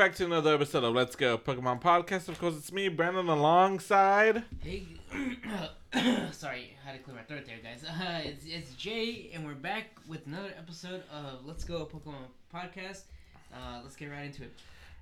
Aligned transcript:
Hey, 0.00 0.06
everybody, 0.06 0.08
welcome 0.08 0.12
back 0.12 0.14
to 0.16 0.24
another 0.24 0.54
episode 0.54 0.84
of 0.84 0.94
Let's 0.94 1.14
Go 1.14 1.36
Pokemon 1.36 1.82
Podcast. 1.82 2.28
Of 2.28 2.38
course, 2.38 2.56
it's 2.56 2.72
me, 2.72 2.88
Brandon, 2.88 3.28
alongside. 3.28 4.44
Hey, 4.62 4.86
sorry, 6.32 6.74
I 6.82 6.88
had 6.88 6.96
to 6.96 7.02
clear 7.04 7.16
my 7.16 7.22
throat 7.24 7.44
there, 7.46 7.58
guys. 7.62 7.84
Uh, 7.84 8.20
it's, 8.24 8.46
it's 8.46 8.74
Jay, 8.76 9.30
and 9.34 9.44
we're 9.44 9.54
back 9.54 9.98
with 10.08 10.26
another 10.26 10.54
episode 10.56 11.02
of 11.12 11.44
Let's 11.44 11.64
Go 11.64 11.84
Pokemon 11.84 12.28
Podcast. 12.54 13.02
Uh, 13.52 13.80
let's 13.82 13.94
get 13.94 14.10
right 14.10 14.24
into 14.24 14.44
it. 14.44 14.52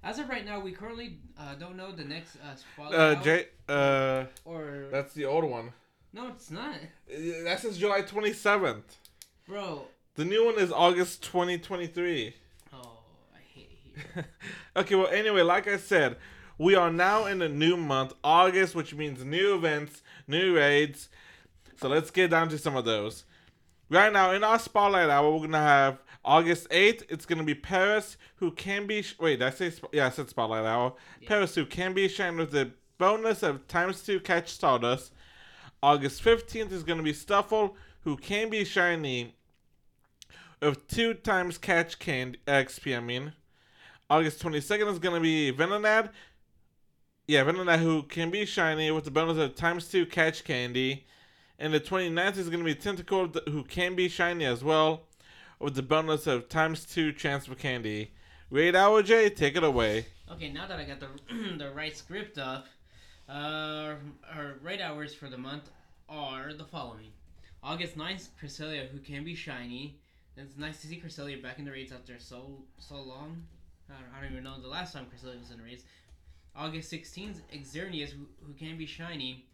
As 0.03 0.19
of 0.19 0.29
right 0.29 0.45
now, 0.45 0.59
we 0.59 0.73
currently 0.73 1.19
uh, 1.39 1.55
don't 1.55 1.77
know 1.77 1.93
the 1.93 2.05
next 2.05 2.37
uh, 2.37 2.57
spotlight. 2.57 2.99
Uh, 2.99 3.23
Jay, 3.23 3.47
uh, 3.69 4.25
Or 4.45 4.87
that's 4.91 5.13
the 5.15 5.27
old 5.27 5.45
one. 5.45 5.73
no, 6.13 6.27
it's 6.29 6.51
not, 6.51 6.75
Uh, 6.75 7.45
That 7.45 7.61
says 7.61 7.79
July 7.79 8.03
27th. 8.03 8.83
bro. 9.47 9.83
The 10.17 10.25
new 10.25 10.45
one 10.45 10.59
is 10.59 10.73
August 10.73 11.23
2023. 11.23 11.87
I 11.87 11.87
hate 11.93 12.07
it 12.09 12.25
here. 12.25 12.35
okay, 14.77 14.95
well, 14.95 15.09
anyway, 15.09 15.43
like 15.43 15.69
I 15.69 15.77
said, 15.77 16.17
we 16.59 16.75
are 16.75 16.91
now 16.91 17.27
in 17.27 17.41
a 17.43 17.49
new 17.49 17.77
month, 17.77 18.15
August, 18.25 18.75
which 18.75 18.95
means 18.95 19.25
new 19.25 19.55
events, 19.55 20.03
new 20.27 20.57
raids. 20.57 21.09
So 21.81 21.89
let's 21.89 22.11
get 22.11 22.31
down 22.31 22.49
to 22.49 22.59
some 22.59 22.77
of 22.77 22.85
those. 22.85 23.25
Right 23.91 24.13
now, 24.13 24.33
in 24.33 24.45
our 24.45 24.59
spotlight 24.59 25.09
hour, 25.09 25.31
we're 25.31 25.47
gonna 25.47 25.59
have 25.59 25.99
August 26.25 26.69
8th. 26.71 27.05
It's 27.09 27.25
gonna 27.25 27.45
be 27.45 27.55
Paras, 27.55 28.17
who 28.37 28.51
can 28.51 28.87
be. 28.87 29.03
Sh- 29.03 29.17
Wait, 29.19 29.41
I 29.41 29.51
say? 29.51 29.71
Sp- 29.71 29.93
yeah, 29.93 30.07
I 30.07 30.11
said 30.11 30.29
spotlight 30.29 30.65
hour. 30.67 30.95
Yeah. 31.21 31.29
Paras, 31.29 31.55
who 31.55 31.65
can 31.65 31.95
be 31.95 32.09
shined 32.09 32.39
with 32.39 32.51
the 32.51 32.73
bonus 32.99 33.43
of 33.43 33.67
times 33.69 34.03
two 34.03 34.21
catch 34.21 34.51
Stardust. 34.51 35.13
August 35.83 36.23
15th 36.23 36.73
is 36.73 36.83
gonna 36.83 37.03
be 37.03 37.13
Stufful, 37.13 37.75
who 38.03 38.17
can 38.17 38.51
be 38.51 38.65
shiny 38.65 39.37
with 40.61 40.87
two 40.89 41.15
times 41.15 41.57
catch 41.57 41.99
can 41.99 42.37
XP. 42.47 42.97
I 42.97 43.01
mean. 43.01 43.33
August 44.11 44.43
22nd 44.43 44.91
is 44.91 44.99
going 44.99 45.15
to 45.15 45.21
be 45.21 45.53
Venonat. 45.53 46.09
Yeah, 47.27 47.45
Venonat 47.45 47.81
who 47.81 48.05
can 48.05 48.31
be 48.31 48.47
shiny 48.47 48.91
with 48.91 49.05
the 49.05 49.11
bonus 49.11 49.37
of 49.37 49.55
times 49.55 49.87
2 49.89 50.07
catch 50.07 50.45
candy. 50.45 51.05
And 51.59 51.75
the 51.75 51.81
29th 51.81 52.39
is 52.39 52.49
going 52.49 52.65
to 52.65 52.65
be 52.65 52.75
Tentacool 52.75 53.47
who 53.51 53.65
can 53.65 53.97
be 53.97 54.09
shiny 54.09 54.47
as 54.47 54.65
well 54.65 55.03
with 55.59 55.75
the 55.75 55.83
bonus 55.83 56.27
of 56.27 56.49
times 56.49 56.87
2 56.87 57.13
chance 57.13 57.45
for 57.45 57.55
candy. 57.55 58.13
Raid 58.51 58.75
Hour 58.75 59.03
J, 59.03 59.29
take 59.29 59.57
it 59.57 59.63
away. 59.63 60.07
Okay, 60.33 60.51
now 60.51 60.67
that 60.67 60.79
I 60.79 60.85
got 60.85 61.01
the 61.01 61.09
the 61.59 61.71
right 61.73 61.95
script 61.95 62.39
up, 62.39 62.67
uh, 63.29 63.97
our 64.35 64.55
right 64.63 64.81
hours 64.81 65.15
for 65.15 65.29
the 65.29 65.37
month 65.37 65.69
are 66.09 66.55
the 66.55 66.65
following: 66.65 67.13
August 67.63 67.99
9th, 67.99 68.29
Cresselia, 68.43 68.89
who 68.89 69.01
can 69.01 69.23
be 69.23 69.35
shiny. 69.35 69.99
It's 70.35 70.57
nice 70.57 70.81
to 70.81 70.87
see 70.87 70.99
Cresselia 70.99 71.43
back 71.43 71.59
in 71.59 71.67
the 71.67 71.73
raids 71.73 71.93
after 71.93 72.19
so 72.19 72.63
so 72.79 72.95
long. 72.95 73.43
I 73.91 74.21
don't, 74.21 74.31
even 74.33 74.45
know 74.45 74.61
the 74.61 74.69
last 74.69 74.93
time 74.93 75.07
Cresselia 75.07 75.39
was 75.39 75.51
in 75.51 75.59
the 75.59 75.65
raids. 75.65 75.85
August 76.55 76.93
16th, 76.93 77.41
Xerneas, 77.63 78.11
who, 78.11 78.27
who 78.47 78.53
can 78.53 78.77
be 78.77 78.87
shiny. 78.87 79.47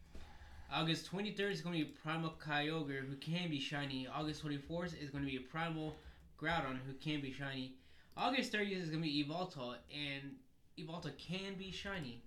August 0.72 1.10
23rd 1.12 1.52
is 1.52 1.60
going 1.60 1.78
to 1.78 1.84
be 1.84 1.90
Primal 2.02 2.34
Kyogre, 2.44 3.06
who 3.06 3.14
can 3.16 3.48
be 3.50 3.60
shiny. 3.60 4.08
August 4.12 4.44
24th 4.44 5.00
is 5.00 5.10
going 5.10 5.24
to 5.24 5.30
be 5.30 5.36
a 5.36 5.40
Primal 5.40 5.94
Groudon, 6.40 6.78
who 6.86 6.94
can 6.94 7.20
be 7.20 7.32
shiny. 7.32 7.74
August 8.16 8.52
30th 8.52 8.82
is 8.82 8.88
going 8.90 9.02
to 9.02 9.08
be 9.08 9.24
Yveltal, 9.24 9.76
and 9.92 10.32
Yveltal 10.78 11.12
can 11.18 11.54
be 11.58 11.70
shiny. 11.70 12.22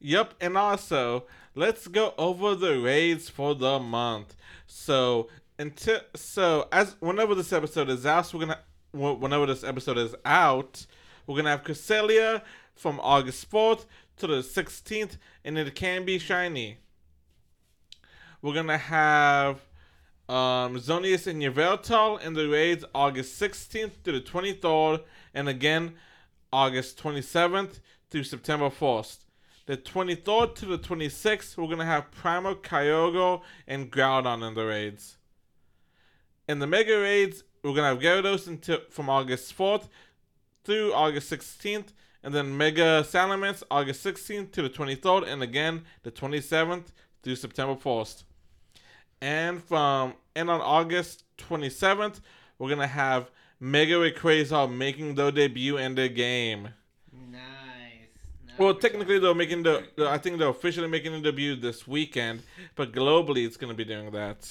Yep, 0.00 0.34
and 0.40 0.58
also 0.58 1.24
let's 1.54 1.86
go 1.86 2.12
over 2.18 2.56
the 2.56 2.78
raids 2.80 3.28
for 3.28 3.54
the 3.54 3.78
month. 3.78 4.34
So 4.66 5.28
until 5.60 6.00
so 6.16 6.66
as 6.72 6.96
whenever 6.98 7.36
this 7.36 7.52
episode 7.52 7.88
is 7.88 8.04
out, 8.04 8.34
we're 8.34 8.40
gonna 8.40 8.58
whenever 8.92 9.46
this 9.46 9.64
episode 9.64 9.98
is 9.98 10.14
out, 10.24 10.86
we're 11.26 11.36
gonna 11.36 11.50
have 11.50 11.64
Cresselia 11.64 12.42
from 12.74 13.00
August 13.00 13.46
fourth 13.46 13.86
to 14.18 14.26
the 14.26 14.42
sixteenth, 14.42 15.18
and 15.44 15.58
it 15.58 15.74
can 15.74 16.04
be 16.04 16.18
shiny. 16.18 16.78
We're 18.40 18.54
gonna 18.54 18.78
have 18.78 19.60
um, 20.28 20.76
Xerneas 20.76 21.26
and 21.26 21.42
Yveltal 21.42 22.20
in 22.22 22.34
the 22.34 22.48
raids 22.48 22.84
August 22.94 23.40
16th 23.40 24.02
to 24.04 24.12
the 24.12 24.20
23rd, 24.20 25.02
and 25.34 25.48
again 25.48 25.94
August 26.52 27.02
27th 27.02 27.80
through 28.10 28.24
September 28.24 28.68
1st. 28.68 29.18
The 29.66 29.76
23rd 29.76 30.54
to 30.56 30.66
the 30.66 30.78
26th, 30.78 31.56
we're 31.56 31.66
to 31.78 31.84
have 31.84 32.10
Primal 32.10 32.56
Kyogre 32.56 33.42
and 33.66 33.90
Groudon 33.92 34.46
in 34.46 34.54
the 34.54 34.64
raids. 34.64 35.18
In 36.48 36.58
the 36.58 36.66
Mega 36.66 36.98
Raids, 36.98 37.44
we're 37.62 37.74
to 37.74 37.82
have 37.82 37.98
Gyarados 37.98 38.46
until, 38.48 38.80
from 38.90 39.08
August 39.08 39.56
4th 39.56 39.88
through 40.64 40.92
August 40.94 41.30
16th, 41.30 41.92
and 42.22 42.34
then 42.34 42.56
Mega 42.56 43.04
Salamence 43.04 43.62
August 43.70 44.04
16th 44.04 44.52
to 44.52 44.62
the 44.62 44.70
23rd, 44.70 45.26
and 45.26 45.42
again 45.42 45.82
the 46.02 46.10
27th 46.10 46.86
through 47.22 47.36
September 47.36 47.74
1st. 47.74 48.24
And 49.20 49.62
from 49.62 50.14
and 50.34 50.50
on 50.50 50.60
August 50.60 51.24
27th, 51.38 52.20
we're 52.58 52.68
to 52.80 52.86
have 52.86 53.30
Mega 53.60 53.94
Rayquaza 53.94 54.72
making 54.72 55.14
their 55.14 55.30
debut 55.30 55.76
in 55.76 55.94
the 55.94 56.08
game. 56.08 56.70
Nice. 57.30 57.42
Well, 58.58 58.74
technically, 58.74 59.18
they're 59.20 59.34
making 59.34 59.62
the. 59.62 59.84
I 60.00 60.18
think 60.18 60.38
they're 60.38 60.48
officially 60.48 60.88
making 60.88 61.12
the 61.12 61.20
debut 61.20 61.54
this 61.54 61.86
weekend, 61.86 62.42
but 62.74 62.92
globally, 62.92 63.46
it's 63.46 63.56
going 63.56 63.70
to 63.72 63.76
be 63.76 63.84
doing 63.84 64.10
that. 64.10 64.48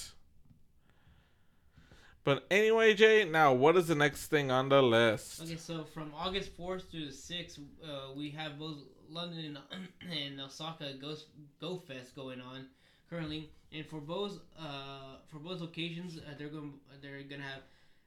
But 2.24 2.46
anyway, 2.52 2.94
Jay, 2.94 3.26
now 3.26 3.54
what 3.54 3.76
is 3.76 3.88
the 3.88 3.96
next 3.96 4.28
thing 4.28 4.52
on 4.52 4.70
the 4.70 4.82
list? 4.82 5.42
Okay, 5.42 5.56
so 5.56 5.84
from 5.84 6.12
August 6.16 6.56
4th 6.56 6.90
through 6.92 7.08
the 7.08 7.12
6th, 7.12 7.60
uh, 7.84 8.14
we 8.16 8.30
have 8.30 8.60
both 8.60 8.78
London 9.10 9.58
and, 9.72 9.88
and 10.12 10.40
Osaka 10.40 10.94
Go, 11.02 11.16
Go 11.60 11.78
Fest 11.78 12.16
going 12.16 12.40
on 12.40 12.68
currently, 13.10 13.50
and 13.74 13.86
for 13.86 14.00
both 14.00 14.40
uh, 14.58 15.18
for 15.28 15.40
both 15.40 15.62
locations, 15.62 16.18
uh, 16.18 16.34
they're 16.38 16.48
going 16.48 16.74
they're 17.02 17.24
gonna 17.24 17.44
have 17.44 17.62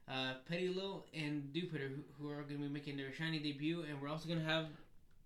uh, 0.09 0.33
Petilil 0.49 1.05
and 1.13 1.51
Dupitter 1.53 1.89
who, 1.89 2.03
who 2.19 2.29
are 2.29 2.41
gonna 2.43 2.59
be 2.59 2.69
making 2.69 2.97
their 2.97 3.13
shiny 3.13 3.39
debut, 3.39 3.83
and 3.87 4.01
we're 4.01 4.09
also 4.09 4.27
gonna 4.27 4.43
have 4.43 4.67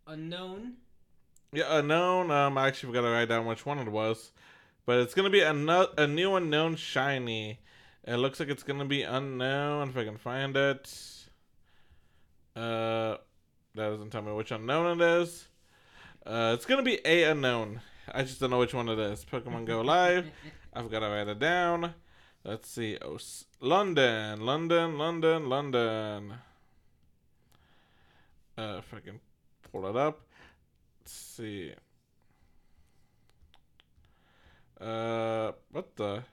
Unown. 0.07 0.73
Yeah, 1.53 1.65
Unown. 1.65 2.31
Um, 2.31 2.57
I 2.57 2.67
actually 2.67 2.89
forgot 2.89 3.01
to 3.07 3.11
write 3.11 3.29
down 3.29 3.45
which 3.45 3.65
one 3.65 3.79
it 3.79 3.87
was, 3.87 4.31
but 4.85 4.99
it's 4.99 5.13
gonna 5.13 5.29
be 5.29 5.41
a, 5.41 5.53
no, 5.53 5.87
a 5.97 6.07
new 6.07 6.31
Unown 6.31 6.75
shiny. 6.75 7.59
It 8.05 8.15
looks 8.15 8.39
like 8.39 8.49
it's 8.49 8.63
gonna 8.63 8.85
be 8.85 9.03
Unown 9.03 9.89
if 9.89 9.97
I 9.97 10.03
can 10.05 10.17
find 10.17 10.55
it. 10.55 10.91
Uh, 12.55 13.17
that 13.75 13.89
doesn't 13.89 14.09
tell 14.09 14.21
me 14.21 14.31
which 14.33 14.51
Unown 14.51 14.99
it 14.99 15.21
is. 15.21 15.47
Uh, 16.25 16.51
it's 16.55 16.65
gonna 16.65 16.83
be 16.83 16.99
a 17.05 17.23
Unown. 17.23 17.81
I 18.11 18.23
just 18.23 18.39
don't 18.39 18.49
know 18.49 18.59
which 18.59 18.73
one 18.73 18.89
it 18.89 18.97
is. 18.99 19.23
Pokemon 19.25 19.65
Go 19.65 19.81
Live. 19.81 20.27
I've 20.73 20.89
got 20.89 20.99
to 20.99 21.07
write 21.07 21.27
it 21.27 21.39
down. 21.39 21.93
Let's 22.43 22.69
see. 22.69 22.97
Oh, 23.01 23.15
s- 23.15 23.45
London, 23.59 24.41
London, 24.41 24.97
London, 24.97 25.49
London. 25.49 26.33
Uh, 28.57 28.75
if 28.79 28.93
I 28.93 28.99
can 28.99 29.19
pull 29.71 29.87
it 29.87 29.95
up. 29.95 30.21
Let's 31.01 31.11
see. 31.13 31.73
Uh, 34.79 35.51
what 35.71 35.95
the? 35.95 36.23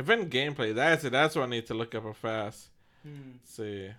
Event 0.00 0.30
gameplay. 0.30 0.74
That's 0.74 1.04
it. 1.04 1.10
That's 1.12 1.36
what 1.36 1.42
I 1.42 1.46
need 1.50 1.66
to 1.66 1.74
look 1.74 1.94
up 1.94 2.16
fast. 2.16 2.68
Hmm. 3.02 3.32
Let's 3.34 3.54
see. 3.54 3.90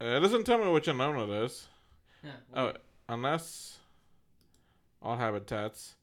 Uh, 0.00 0.04
it 0.16 0.20
doesn't 0.20 0.42
tell 0.44 0.58
me 0.58 0.68
which 0.72 0.88
Unown 0.88 1.28
it 1.28 1.44
is. 1.44 1.68
Yeah, 2.24 2.30
Oh, 2.54 2.72
unless 3.08 3.78
all 5.00 5.16
habitats. 5.16 5.94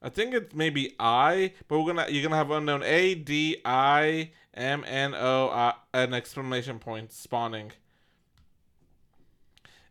I 0.00 0.08
think 0.08 0.32
it's 0.32 0.54
maybe 0.54 0.94
I, 0.98 1.52
but 1.68 1.78
we're 1.78 1.92
gonna 1.92 2.06
you're 2.08 2.22
gonna 2.22 2.36
have 2.36 2.48
Unown 2.48 2.82
A 2.82 3.14
D 3.14 3.58
I 3.66 4.30
M 4.54 4.82
N 4.86 5.14
O 5.14 5.48
uh, 5.48 5.74
an 5.92 6.14
exclamation 6.14 6.78
point 6.78 7.12
spawning. 7.12 7.72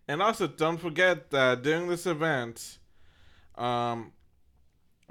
And 0.08 0.20
also, 0.24 0.48
don't 0.48 0.78
forget 0.80 1.30
that 1.30 1.62
during 1.62 1.88
this 1.88 2.08
event, 2.08 2.80
um, 3.56 4.14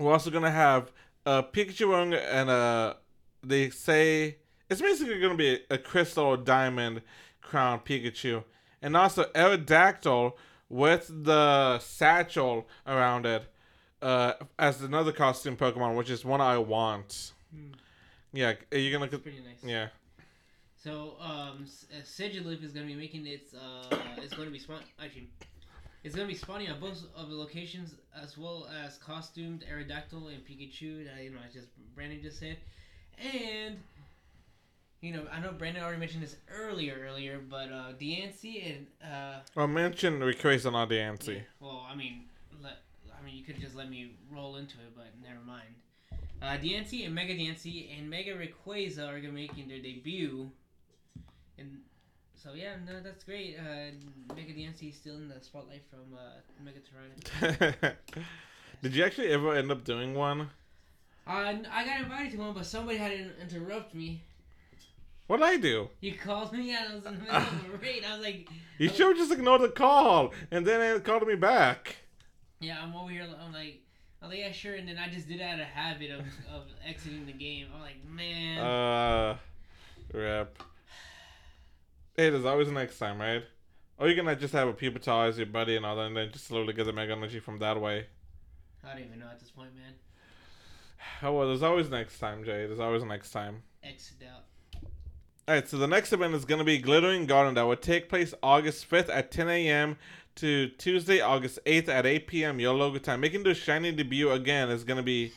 we're 0.00 0.12
also 0.12 0.31
gonna 0.31 0.50
have 0.50 0.91
a 1.26 1.43
Pikachu 1.43 1.94
and 2.14 2.50
a 2.50 2.97
they 3.43 3.70
say 3.70 4.37
it's 4.69 4.81
basically 4.81 5.20
gonna 5.20 5.35
be 5.37 5.55
a, 5.70 5.75
a 5.75 5.79
crystal 5.79 6.25
or 6.25 6.37
diamond 6.37 7.02
crown 7.41 7.81
Pikachu, 7.81 8.44
and 8.82 8.97
also 8.97 9.25
Aerodactyl 9.35 10.32
with 10.69 11.11
the 11.25 11.79
satchel 11.81 12.69
around 12.87 13.26
it 13.26 13.44
uh, 14.02 14.35
as 14.58 14.82
another 14.82 15.12
costume 15.12 15.56
Pokemon, 15.56 15.97
which 15.97 16.11
is 16.11 16.25
one 16.25 16.41
I 16.41 16.58
want. 16.58 17.32
Hmm. 17.52 17.73
Yeah, 18.32 18.55
are 18.73 18.79
you 18.79 18.93
gonna? 18.93 19.06
It's 19.06 19.17
pretty 19.17 19.41
nice. 19.41 19.62
Yeah. 19.64 19.88
So, 20.82 21.17
um, 21.20 21.64
S- 21.64 21.87
uh, 21.93 22.25
is 22.64 22.73
gonna 22.73 22.87
be 22.87 22.94
making 22.94 23.26
its, 23.26 23.52
uh, 23.52 23.94
it's 24.17 24.32
gonna 24.32 24.49
be 24.50 24.58
spawn, 24.58 24.81
actually, 25.02 25.29
it's 26.05 26.14
gonna 26.14 26.29
be 26.29 26.35
spawning 26.35 26.69
at 26.69 26.81
both 26.81 27.02
of 27.17 27.29
the 27.29 27.35
locations 27.37 27.94
as 28.20 28.37
well 28.38 28.69
as 28.85 28.97
costumed 28.99 29.64
Aerodactyl 29.70 30.32
and 30.32 30.44
Pikachu 30.47 31.05
that, 31.06 31.23
you 31.23 31.31
know, 31.31 31.38
I 31.38 31.52
just, 31.52 31.69
Brandon 31.94 32.20
just 32.23 32.38
said. 32.38 32.56
And 33.19 33.76
you 35.02 35.12
know, 35.14 35.23
I 35.32 35.41
know 35.41 35.52
Brandon 35.52 35.82
already 35.82 35.99
mentioned 35.99 36.23
this 36.23 36.37
earlier, 36.55 36.94
earlier, 37.08 37.38
but 37.49 37.73
uh, 37.73 37.93
Diancie 37.99 38.76
and 38.76 38.87
uh, 39.02 39.38
Well, 39.55 39.67
mention 39.67 40.20
Rayquaza, 40.20 40.70
not 40.73 40.91
Diancie. 40.91 41.37
yeah, 41.37 41.41
well, 41.58 41.87
I 41.91 41.94
mean, 41.97 42.25
let, 42.62 42.79
I 43.19 43.25
mean, 43.25 43.35
you 43.37 43.43
could 43.43 43.58
just 43.61 43.75
let 43.75 43.88
me 43.88 44.12
roll 44.31 44.56
into 44.56 44.75
it, 44.76 44.94
but 44.94 45.06
never 45.23 45.41
mind. 45.47 45.69
Uh, 46.43 46.58
Diancie 46.62 47.06
and 47.06 47.14
Mega 47.14 47.35
Diancie 47.35 47.99
and 47.99 48.08
Mega 48.11 48.32
Rayquaza 48.35 49.06
are 49.08 49.20
gonna 49.20 49.32
making 49.32 49.69
their 49.69 49.79
debut, 49.79 50.50
and 51.58 51.79
so 52.42 52.54
yeah, 52.54 52.75
no, 52.87 53.00
that's 53.00 53.25
great. 53.25 53.56
Uh, 53.58 54.34
Mega 54.34 54.52
Diancie 54.52 54.90
is 54.90 54.96
still 54.96 55.16
in 55.16 55.28
the 55.28 55.40
spotlight 55.40 55.82
from 55.90 56.16
uh, 56.16 56.64
Mega 56.64 56.81
Tyranitar. 56.81 57.96
Did 58.82 58.94
you 58.94 59.04
actually 59.04 59.28
ever 59.28 59.54
end 59.54 59.70
up 59.70 59.84
doing 59.84 60.14
one? 60.14 60.48
Uh, 61.26 61.54
I 61.70 61.84
got 61.84 62.00
invited 62.00 62.32
to 62.32 62.38
one, 62.38 62.54
but 62.54 62.64
somebody 62.66 62.96
had 62.98 63.12
to 63.12 63.40
interrupt 63.40 63.94
me. 63.94 64.22
What 65.26 65.37
did 65.37 65.46
I 65.46 65.56
do? 65.58 65.90
You 66.00 66.14
called 66.14 66.52
me 66.52 66.75
and 66.75 66.88
I 66.92 66.94
was 66.96 67.04
in 67.06 67.14
the 67.14 67.20
middle 67.20 67.37
of 67.37 67.75
a 67.75 67.76
raid. 67.82 68.04
I 68.04 68.16
was 68.16 68.25
like, 68.25 68.48
You 68.78 68.88
should 68.88 69.06
have 69.06 69.16
just 69.16 69.31
ignored 69.31 69.60
the 69.60 69.69
call 69.69 70.32
and 70.50 70.66
then 70.66 70.81
it 70.81 71.04
called 71.04 71.25
me 71.28 71.37
back. 71.37 71.94
yeah, 72.58 72.78
I'm 72.82 72.96
over 72.96 73.10
here. 73.10 73.28
I'm 73.40 73.52
like, 73.52 73.81
I'm 74.20 74.28
like, 74.31 74.38
yeah, 74.38 74.50
sure. 74.50 74.75
And 74.75 74.88
then 74.88 74.98
I 74.98 75.08
just 75.08 75.28
did 75.28 75.40
it 75.40 75.44
out 75.44 75.60
of 75.60 75.66
habit 75.66 76.10
of, 76.10 76.20
of 76.52 76.62
exiting 76.84 77.26
the 77.26 77.32
game. 77.32 77.69
I'm 77.72 77.81
like, 77.81 78.04
man. 78.04 78.58
Uh, 78.58 79.37
rip. 80.12 80.60
Hey, 82.16 82.30
there's 82.30 82.44
always 82.44 82.68
next 82.68 82.98
time, 82.98 83.20
right? 83.20 83.42
Or 83.96 84.08
you 84.08 84.20
can 84.20 84.38
just 84.38 84.54
have 84.54 84.68
a 84.68 84.72
Pupitar 84.72 85.28
as 85.28 85.36
your 85.36 85.46
buddy 85.46 85.76
and 85.76 85.86
all 85.86 85.94
that, 85.96 86.06
and 86.06 86.16
then 86.16 86.32
just 86.32 86.46
slowly 86.46 86.72
get 86.72 86.84
the 86.84 86.92
Mega 86.92 87.12
Energy 87.12 87.38
from 87.38 87.58
that 87.58 87.80
way. 87.80 88.06
I 88.84 88.94
don't 88.94 89.04
even 89.04 89.20
know 89.20 89.28
at 89.30 89.38
this 89.38 89.50
point, 89.50 89.74
man. 89.74 89.94
Oh, 91.22 91.32
well, 91.32 91.48
there's 91.48 91.62
always 91.62 91.90
next 91.90 92.18
time, 92.18 92.44
Jay. 92.44 92.66
There's 92.66 92.80
always 92.80 93.04
next 93.04 93.30
time. 93.30 93.62
Exit 93.82 94.16
out. 94.26 94.44
Alright, 95.48 95.68
so 95.68 95.76
the 95.76 95.86
next 95.86 96.12
event 96.12 96.34
is 96.34 96.44
going 96.44 96.60
to 96.60 96.64
be 96.64 96.78
Glittering 96.78 97.26
Garden 97.26 97.54
that 97.54 97.62
will 97.62 97.76
take 97.76 98.08
place 98.08 98.32
August 98.42 98.88
5th 98.88 99.08
at 99.10 99.30
10 99.30 99.48
a.m. 99.48 99.96
to 100.36 100.68
Tuesday, 100.78 101.20
August 101.20 101.58
8th 101.66 101.88
at 101.88 102.06
8 102.06 102.26
p.m. 102.26 102.60
your 102.60 102.74
local 102.74 103.00
time. 103.00 103.20
Making 103.20 103.42
the 103.42 103.54
shiny 103.54 103.92
debut 103.92 104.30
again 104.30 104.70
is 104.70 104.84
going 104.84 104.96
to 104.96 105.02
be, 105.02 105.32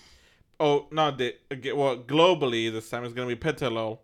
oh, 0.59 0.87
not 0.91 1.17
the, 1.17 1.35
well, 1.75 1.97
globally 1.97 2.71
this 2.71 2.89
time 2.89 3.03
is 3.03 3.13
going 3.13 3.27
to 3.27 3.35
be 3.35 3.39
Petilil. 3.39 3.99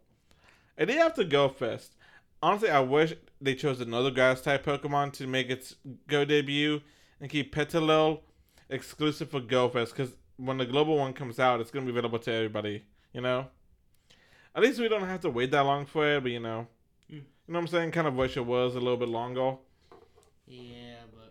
And 0.78 0.90
they 0.90 0.96
have 0.96 1.14
to 1.16 1.26
go 1.26 1.48
first. 1.48 1.96
Honestly, 2.42 2.70
I 2.70 2.80
wish 2.80 3.14
they 3.42 3.56
chose 3.56 3.82
another 3.82 4.12
grass 4.12 4.42
type 4.42 4.66
Pokemon 4.66 5.14
to 5.14 5.28
make 5.28 5.50
its 5.50 5.76
go 6.08 6.24
debut 6.24 6.82
and 7.20 7.30
keep 7.30 7.54
Petilil 7.54 8.22
exclusive 8.70 9.30
for 9.30 9.42
Go 9.42 9.68
Fest 9.70 9.96
because 9.96 10.14
when 10.38 10.58
the 10.58 10.66
global 10.66 10.98
one 10.98 11.14
comes 11.14 11.40
out, 11.40 11.60
it's 11.60 11.72
going 11.72 11.86
to 11.86 11.92
be 11.92 11.98
available 11.98 12.20
to 12.20 12.32
everybody, 12.32 12.84
you 13.14 13.22
know? 13.22 13.48
At 14.56 14.64
least 14.64 14.80
we 14.80 14.88
don't 14.88 15.06
have 15.06 15.22
to 15.22 15.30
wait 15.30 15.52
that 15.52 15.62
long 15.62 15.86
for 15.86 16.08
it, 16.08 16.24
but 16.24 16.32
you 16.32 16.40
know. 16.40 16.68
Mm. 17.12 17.16
You 17.16 17.18
know 17.18 17.24
what 17.48 17.60
I'm 17.60 17.68
saying? 17.68 17.92
Kind 17.92 18.08
of 18.08 18.16
wish 18.16 18.38
it 18.38 18.46
was 18.46 18.76
a 18.76 18.80
little 18.80 18.98
bit 18.98 19.10
longer. 19.10 19.58
Yeah, 20.48 20.96
but 21.14 21.30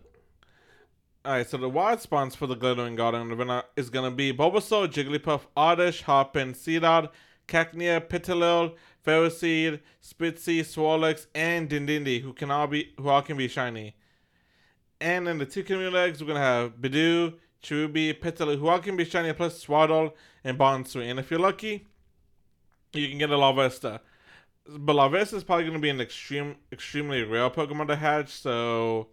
Alright, 1.25 1.49
so 1.49 1.57
the 1.57 1.69
wild 1.69 2.01
spawns 2.01 2.35
for 2.35 2.47
the 2.47 2.55
Glittering 2.55 2.95
Garden 2.95 3.29
is 3.75 3.89
going 3.89 4.09
to 4.09 4.15
be 4.15 4.31
Bulbasaur, 4.31 4.87
Jigglypuff, 4.87 5.41
Oddish, 5.57 6.03
Hoppip, 6.03 6.55
Seedot, 6.55 7.09
Cacnea, 7.47 7.99
Petilil, 8.07 8.75
Ferroseed, 9.05 9.79
Spritzee, 10.03 10.61
Swirlix, 10.61 11.27
and 11.33 11.69
Dindindi, 11.69 12.21
who 12.21 12.33
can 12.33 12.51
all 12.51 12.67
be 12.67 12.93
who 12.97 13.09
all 13.09 13.21
can 13.21 13.37
be 13.37 13.47
shiny. 13.47 13.95
And 15.01 15.27
in 15.27 15.37
the 15.37 15.45
two 15.45 15.63
community 15.63 15.95
legs, 15.95 16.21
we're 16.21 16.27
gonna 16.27 16.39
have 16.39 16.75
Budew, 16.75 17.35
Cherubi, 17.63 18.19
Petilil, 18.19 18.57
who 18.57 18.67
all 18.67 18.79
can 18.79 18.97
be 18.97 19.05
shiny, 19.05 19.31
plus 19.33 19.59
Sewaddle 19.59 20.15
and 20.43 20.57
Bounsweet. 20.57 21.09
And 21.09 21.19
if 21.19 21.31
you're 21.31 21.39
lucky, 21.39 21.87
you 22.93 23.07
can 23.07 23.17
get 23.17 23.29
a 23.29 23.35
Larvesta. 23.35 24.01
But 24.67 24.95
Larvesta 24.95 25.35
is 25.35 25.43
probably 25.43 25.65
gonna 25.65 25.79
be 25.79 25.89
an 25.89 26.01
extreme, 26.01 26.57
extremely 26.71 27.23
rare 27.23 27.49
Pokemon 27.49 27.87
to 27.87 27.95
hatch, 27.95 28.29
so 28.29 29.07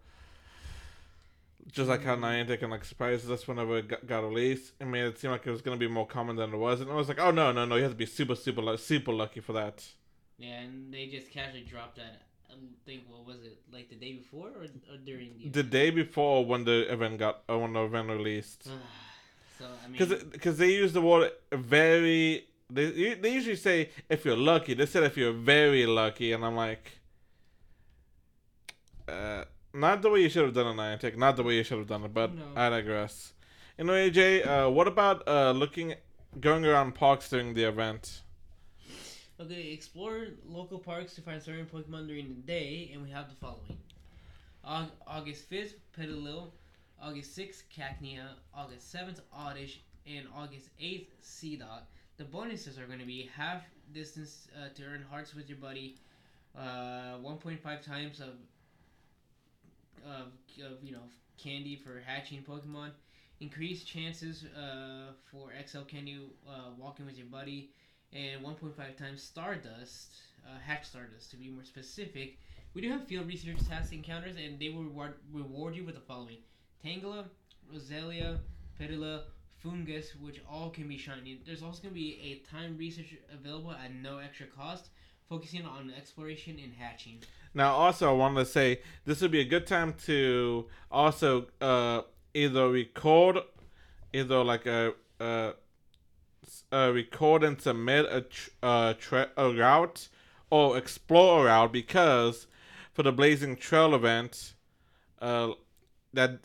just 1.72 1.88
like 1.88 2.04
how 2.04 2.16
Niantic 2.16 2.62
and 2.62 2.70
like 2.70 2.84
surprised 2.84 3.30
us 3.30 3.46
whenever 3.48 3.78
it 3.78 3.88
got, 3.88 4.06
got 4.06 4.20
released, 4.24 4.72
it 4.80 4.86
made 4.86 5.04
it 5.04 5.18
seem 5.18 5.30
like 5.30 5.46
it 5.46 5.50
was 5.50 5.62
gonna 5.62 5.76
be 5.76 5.88
more 5.88 6.06
common 6.06 6.36
than 6.36 6.52
it 6.52 6.56
was, 6.56 6.80
and 6.80 6.90
I 6.90 6.94
was 6.94 7.08
like, 7.08 7.18
oh 7.20 7.30
no, 7.30 7.52
no, 7.52 7.64
no, 7.64 7.76
you 7.76 7.82
have 7.82 7.92
to 7.92 7.96
be 7.96 8.06
super, 8.06 8.34
super, 8.34 8.62
lu- 8.62 8.76
super 8.76 9.12
lucky 9.12 9.40
for 9.40 9.52
that. 9.54 9.84
yeah, 10.38 10.60
and 10.60 10.92
they 10.92 11.06
just 11.06 11.30
casually 11.30 11.62
dropped 11.64 11.96
that. 11.96 12.22
I 12.48 12.54
think 12.86 13.02
what 13.08 13.26
was 13.26 13.42
it 13.42 13.58
like 13.72 13.88
the 13.90 13.96
day 13.96 14.12
before 14.14 14.48
or, 14.48 14.64
or 14.64 14.96
during 15.04 15.30
the 15.38 15.48
The 15.50 15.62
day 15.62 15.90
before 15.90 16.44
when 16.46 16.64
the 16.64 16.90
event 16.92 17.18
got, 17.18 17.42
uh, 17.50 17.58
when 17.58 17.72
the 17.74 17.82
event 17.84 18.08
released, 18.08 18.64
so 19.58 19.64
I 19.84 19.88
mean, 19.88 19.98
because 19.98 20.22
because 20.24 20.56
they 20.58 20.72
use 20.72 20.92
the 20.92 21.02
word 21.02 21.32
very. 21.52 22.46
They 22.70 23.14
they 23.14 23.32
usually 23.32 23.56
say 23.56 23.90
if 24.08 24.24
you're 24.24 24.36
lucky. 24.36 24.74
They 24.74 24.86
said 24.86 25.02
if 25.04 25.16
you're 25.16 25.32
very 25.32 25.86
lucky, 25.86 26.32
and 26.32 26.44
I'm 26.44 26.56
like, 26.56 26.98
uh, 29.08 29.44
not 29.76 30.02
the 30.02 30.10
way 30.10 30.22
you 30.22 30.28
should 30.28 30.44
have 30.44 30.54
done 30.54 30.66
it, 30.66 30.74
Niantic. 30.80 31.16
Not 31.16 31.36
the 31.36 31.42
way 31.42 31.54
you 31.56 31.64
should 31.64 31.78
have 31.78 31.86
done 31.86 32.04
it, 32.04 32.12
but 32.14 32.34
No. 32.34 32.44
I 32.56 32.68
digress. 32.70 33.32
Anyway, 33.78 34.10
Jay, 34.10 34.42
uh, 34.42 34.68
what 34.68 34.88
about 34.88 35.26
uh 35.28 35.50
looking, 35.52 35.94
going 36.40 36.64
around 36.64 36.94
parks 36.94 37.28
during 37.28 37.54
the 37.54 37.64
event? 37.64 38.22
Okay, 39.38 39.70
explore 39.72 40.28
local 40.48 40.78
parks 40.78 41.14
to 41.14 41.20
find 41.20 41.42
certain 41.42 41.66
Pokemon 41.66 42.06
during 42.08 42.28
the 42.28 42.40
day, 42.46 42.90
and 42.92 43.02
we 43.02 43.10
have 43.10 43.28
the 43.28 43.34
following: 43.36 43.76
Aug- 44.64 44.90
August 45.06 45.44
fifth, 45.48 45.74
Petilil; 45.92 46.52
August 47.00 47.34
sixth, 47.34 47.64
Cacnea; 47.76 48.28
August 48.54 48.90
seventh, 48.90 49.20
Oddish; 49.32 49.80
and 50.06 50.26
August 50.34 50.70
eighth, 50.80 51.10
Seedot. 51.22 51.82
The 52.16 52.24
bonuses 52.24 52.78
are 52.78 52.86
going 52.86 52.98
to 52.98 53.04
be 53.04 53.28
half 53.36 53.62
distance 53.92 54.48
uh, 54.56 54.70
to 54.74 54.84
earn 54.84 55.04
hearts 55.10 55.34
with 55.34 55.50
your 55.50 55.58
buddy, 55.58 55.96
uh, 56.56 57.18
1.5 57.22 57.82
times 57.82 58.20
of, 58.20 58.30
of, 60.04 60.32
of 60.64 60.82
you 60.82 60.92
know 60.92 61.08
candy 61.38 61.76
for 61.76 62.00
hatching 62.04 62.42
Pokemon, 62.42 62.90
increased 63.40 63.86
chances 63.86 64.44
uh, 64.56 65.12
for 65.30 65.52
XL 65.66 65.82
candy 65.82 66.18
uh, 66.48 66.70
walking 66.78 67.06
with 67.06 67.16
your 67.16 67.26
buddy 67.26 67.70
and 68.12 68.42
1.5 68.42 68.96
times 68.96 69.22
Stardust, 69.22 70.14
uh, 70.46 70.58
Hatch 70.64 70.86
Stardust 70.86 71.30
to 71.30 71.36
be 71.36 71.48
more 71.48 71.64
specific. 71.64 72.38
We 72.74 72.82
do 72.82 72.90
have 72.90 73.04
field 73.06 73.26
research 73.26 73.66
task 73.66 73.92
encounters, 73.92 74.36
and 74.36 74.58
they 74.58 74.68
will 74.68 74.84
reward, 74.84 75.14
reward 75.32 75.74
you 75.74 75.84
with 75.84 75.94
the 75.94 76.00
following: 76.00 76.38
Tangela, 76.84 77.24
Roselia, 77.72 78.38
Petilil, 78.78 79.22
Foongus, 79.62 80.14
which 80.20 80.40
all 80.48 80.70
can 80.70 80.88
be 80.88 80.98
shiny. 80.98 81.40
There's 81.44 81.62
also 81.62 81.82
going 81.82 81.94
to 81.94 82.00
be 82.00 82.18
a 82.22 82.50
time 82.50 82.76
research 82.76 83.14
available 83.32 83.72
at 83.72 83.92
no 83.92 84.18
extra 84.18 84.46
cost, 84.46 84.90
focusing 85.28 85.64
on 85.64 85.92
exploration 85.96 86.58
and 86.62 86.72
hatching. 86.74 87.18
Now, 87.54 87.74
also, 87.74 88.10
I 88.10 88.12
wanted 88.12 88.40
to 88.40 88.46
say 88.46 88.80
this 89.04 89.22
would 89.22 89.30
be 89.30 89.40
a 89.40 89.44
good 89.44 89.66
time 89.66 89.94
to 90.04 90.66
also 90.90 91.46
uh, 91.60 92.02
either 92.34 92.68
record, 92.70 93.38
either 94.12 94.44
like 94.44 94.66
a, 94.66 94.92
a, 95.20 95.52
a 96.70 96.92
record 96.92 97.42
and 97.44 97.60
submit 97.60 98.06
a 98.10 98.20
tr- 98.22 98.50
a, 98.62 98.96
tra- 98.98 99.30
a 99.36 99.50
route 99.50 100.08
or 100.50 100.76
explore 100.76 101.42
a 101.42 101.44
route 101.46 101.72
because 101.72 102.46
for 102.92 103.02
the 103.02 103.12
Blazing 103.12 103.56
Trail 103.56 103.94
event, 103.94 104.54
uh, 105.20 105.52
that 106.12 106.40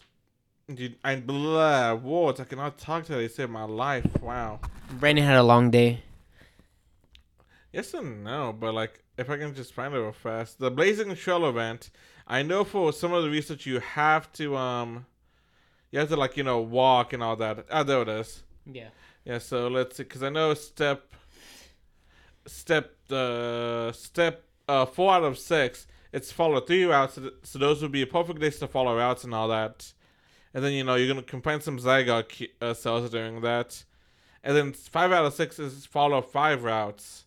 you, 0.67 0.93
I 1.03 1.17
blah 1.17 1.93
words 1.93 2.39
I 2.39 2.45
cannot 2.45 2.77
talk 2.77 3.05
to. 3.05 3.15
They 3.15 3.27
save 3.27 3.49
my 3.49 3.63
life. 3.63 4.21
Wow. 4.21 4.59
Brandon 4.91 5.25
had 5.25 5.37
a 5.37 5.43
long 5.43 5.71
day. 5.71 6.03
Yes 7.71 7.93
and 7.93 8.23
no, 8.23 8.53
but 8.57 8.73
like 8.73 9.03
if 9.17 9.29
I 9.29 9.37
can 9.37 9.53
just 9.55 9.73
find 9.73 9.93
it 9.93 9.97
real 9.97 10.11
fast, 10.11 10.59
the 10.59 10.71
Blazing 10.71 11.15
Trail 11.15 11.47
event. 11.47 11.89
I 12.27 12.43
know 12.43 12.63
for 12.63 12.93
some 12.93 13.13
of 13.13 13.23
the 13.23 13.29
research 13.29 13.65
you 13.65 13.79
have 13.79 14.31
to 14.33 14.55
um, 14.55 15.05
you 15.91 15.99
have 15.99 16.09
to 16.09 16.15
like 16.15 16.37
you 16.37 16.43
know 16.43 16.59
walk 16.59 17.13
and 17.13 17.23
all 17.23 17.35
that. 17.37 17.65
Ah, 17.71 17.83
there 17.83 18.01
it 18.01 18.09
is. 18.09 18.43
Yeah. 18.65 18.89
Yeah, 19.25 19.37
so 19.37 19.67
let's 19.67 19.97
see, 19.97 20.03
because 20.03 20.23
I 20.23 20.29
know 20.29 20.53
step, 20.55 21.13
step 22.47 22.95
uh 23.11 23.91
step 23.91 24.43
uh 24.67 24.85
four 24.85 25.13
out 25.13 25.23
of 25.23 25.37
six. 25.37 25.87
It's 26.11 26.31
follow 26.31 26.59
three 26.59 26.83
routes, 26.83 27.19
so 27.43 27.59
those 27.59 27.81
would 27.81 27.91
be 27.91 28.01
a 28.01 28.07
perfect 28.07 28.39
days 28.39 28.59
to 28.59 28.67
follow 28.67 28.97
routes 28.97 29.23
and 29.23 29.33
all 29.33 29.47
that. 29.47 29.93
And 30.53 30.63
then 30.63 30.73
you 30.73 30.83
know 30.83 30.95
you're 30.95 31.07
gonna 31.07 31.23
combine 31.25 31.61
some 31.61 31.77
ki- 31.77 32.51
uh, 32.61 32.73
cells 32.73 33.09
during 33.09 33.41
that, 33.41 33.83
and 34.43 34.57
then 34.57 34.73
five 34.73 35.11
out 35.11 35.25
of 35.25 35.33
six 35.33 35.59
is 35.59 35.85
follow 35.85 36.21
five 36.21 36.63
routes, 36.63 37.25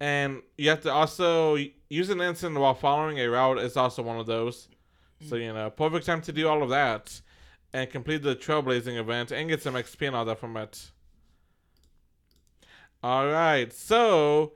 and 0.00 0.42
you 0.58 0.70
have 0.70 0.82
to 0.82 0.92
also 0.92 1.56
use 1.88 2.10
an 2.10 2.20
instant 2.20 2.56
while 2.58 2.74
following 2.74 3.18
a 3.18 3.26
route 3.28 3.58
is 3.58 3.76
also 3.76 4.02
one 4.02 4.18
of 4.18 4.26
those. 4.26 4.68
So 5.28 5.36
you 5.36 5.52
know, 5.52 5.70
perfect 5.70 6.06
time 6.06 6.20
to 6.22 6.32
do 6.32 6.48
all 6.48 6.62
of 6.62 6.68
that, 6.70 7.20
and 7.72 7.90
complete 7.90 8.22
the 8.22 8.36
trailblazing 8.36 8.98
event 8.98 9.32
and 9.32 9.48
get 9.48 9.62
some 9.62 9.74
XP 9.74 10.06
and 10.06 10.16
all 10.16 10.24
that 10.24 10.38
from 10.38 10.56
it. 10.56 10.90
All 13.02 13.26
right, 13.26 13.72
so 13.72 14.52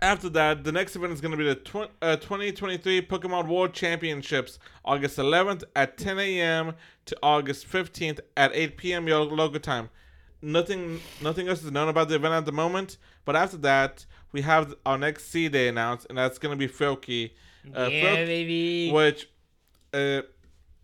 after 0.00 0.28
that, 0.30 0.64
the 0.64 0.72
next 0.72 0.94
event 0.94 1.12
is 1.12 1.20
going 1.20 1.32
to 1.32 1.36
be 1.36 1.44
the 1.44 1.56
tw- 1.56 1.90
uh, 2.00 2.16
2023 2.16 3.02
Pokemon 3.02 3.48
World 3.48 3.72
Championships, 3.74 4.58
August 4.84 5.18
11th 5.18 5.64
at 5.74 5.98
10 5.98 6.18
a.m. 6.18 6.74
to 7.06 7.16
August 7.22 7.68
15th 7.68 8.20
at 8.36 8.52
8 8.54 8.76
p.m. 8.76 9.08
your 9.08 9.24
local 9.24 9.58
time. 9.58 9.90
Nothing, 10.40 11.00
nothing 11.20 11.48
else 11.48 11.64
is 11.64 11.72
known 11.72 11.88
about 11.88 12.08
the 12.08 12.14
event 12.14 12.34
at 12.34 12.44
the 12.46 12.52
moment. 12.52 12.96
But 13.24 13.34
after 13.36 13.56
that, 13.58 14.06
we 14.32 14.42
have 14.42 14.74
our 14.86 14.96
next 14.96 15.24
C 15.30 15.48
day 15.48 15.68
announced, 15.68 16.06
and 16.08 16.16
that's 16.18 16.38
gonna 16.38 16.56
be 16.56 16.68
Froakie, 16.68 17.32
Uh, 17.76 17.88
yeah, 17.90 18.24
baby. 18.24 18.90
which 18.92 19.28
uh, 19.92 20.22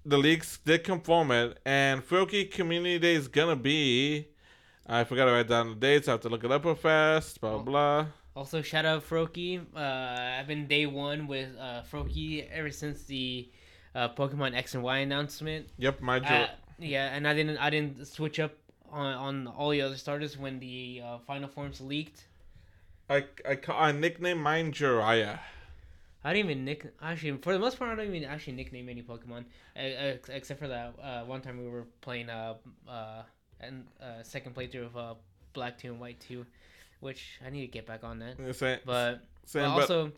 the 0.04 0.18
leaks 0.18 0.58
did 0.58 0.82
confirm 0.84 1.30
it, 1.30 1.58
and 1.64 2.02
Froakie 2.02 2.50
Community 2.50 2.98
Day 2.98 3.14
is 3.14 3.28
gonna 3.28 3.56
be. 3.56 4.26
I 4.86 5.04
forgot 5.04 5.24
to 5.26 5.32
write 5.32 5.48
down 5.48 5.70
the 5.70 5.74
dates. 5.76 6.08
I 6.08 6.10
have 6.12 6.20
to 6.22 6.28
look 6.28 6.44
it 6.44 6.52
up 6.52 6.64
real 6.64 6.74
fast. 6.74 7.40
Blah 7.40 7.54
Oh. 7.54 7.58
blah. 7.60 8.06
Also, 8.36 8.60
shout 8.60 8.84
out 8.84 9.08
Froakie. 9.08 9.64
Uh, 9.74 9.78
I've 10.40 10.46
been 10.48 10.66
day 10.66 10.84
one 10.86 11.26
with 11.28 11.50
uh, 11.58 11.82
Froakie 11.90 12.50
ever 12.50 12.70
since 12.70 13.04
the 13.04 13.48
uh, 13.94 14.08
Pokemon 14.08 14.54
X 14.56 14.74
and 14.74 14.82
Y 14.82 14.98
announcement. 14.98 15.68
Yep, 15.78 16.00
my 16.00 16.18
Uh, 16.18 16.48
yeah, 16.78 17.14
and 17.14 17.26
I 17.28 17.32
didn't 17.32 17.56
I 17.58 17.70
didn't 17.70 18.04
switch 18.06 18.40
up 18.40 18.52
on, 18.94 19.14
on 19.14 19.46
all 19.46 19.70
the 19.70 19.82
other 19.82 19.96
starters 19.96 20.38
when 20.38 20.60
the 20.60 21.02
uh, 21.04 21.18
final 21.26 21.48
forms 21.48 21.80
leaked. 21.80 22.24
I 23.10 23.24
I 23.46 23.58
I 23.68 23.92
nicknamed 23.92 24.40
mine 24.40 24.72
Jiraiya. 24.72 25.38
I 26.26 26.32
didn't 26.32 26.50
even 26.50 26.64
nick 26.64 26.86
actually 27.02 27.36
for 27.38 27.52
the 27.52 27.58
most 27.58 27.78
part 27.78 27.90
I 27.92 27.96
don't 28.02 28.14
even 28.14 28.28
actually 28.28 28.54
nickname 28.54 28.88
any 28.88 29.02
Pokemon 29.02 29.44
ex- 29.76 30.30
except 30.30 30.58
for 30.58 30.68
that 30.68 30.94
uh, 31.02 31.22
one 31.24 31.42
time 31.42 31.58
we 31.62 31.68
were 31.68 31.84
playing 32.00 32.30
uh 32.30 32.54
uh 32.88 33.22
and 33.60 33.84
uh, 34.00 34.22
second 34.22 34.54
playthrough 34.54 34.86
of 34.86 34.96
uh, 34.96 35.14
Black 35.52 35.78
Two 35.78 35.88
and 35.92 36.00
White 36.00 36.20
Two, 36.20 36.44
which 37.00 37.38
I 37.46 37.50
need 37.50 37.60
to 37.62 37.66
get 37.72 37.86
back 37.86 38.04
on 38.04 38.18
that. 38.18 38.36
Same, 38.56 38.78
But 38.84 39.20
same, 39.46 39.62
But 39.64 39.74
but 39.74 39.80
also, 39.82 40.12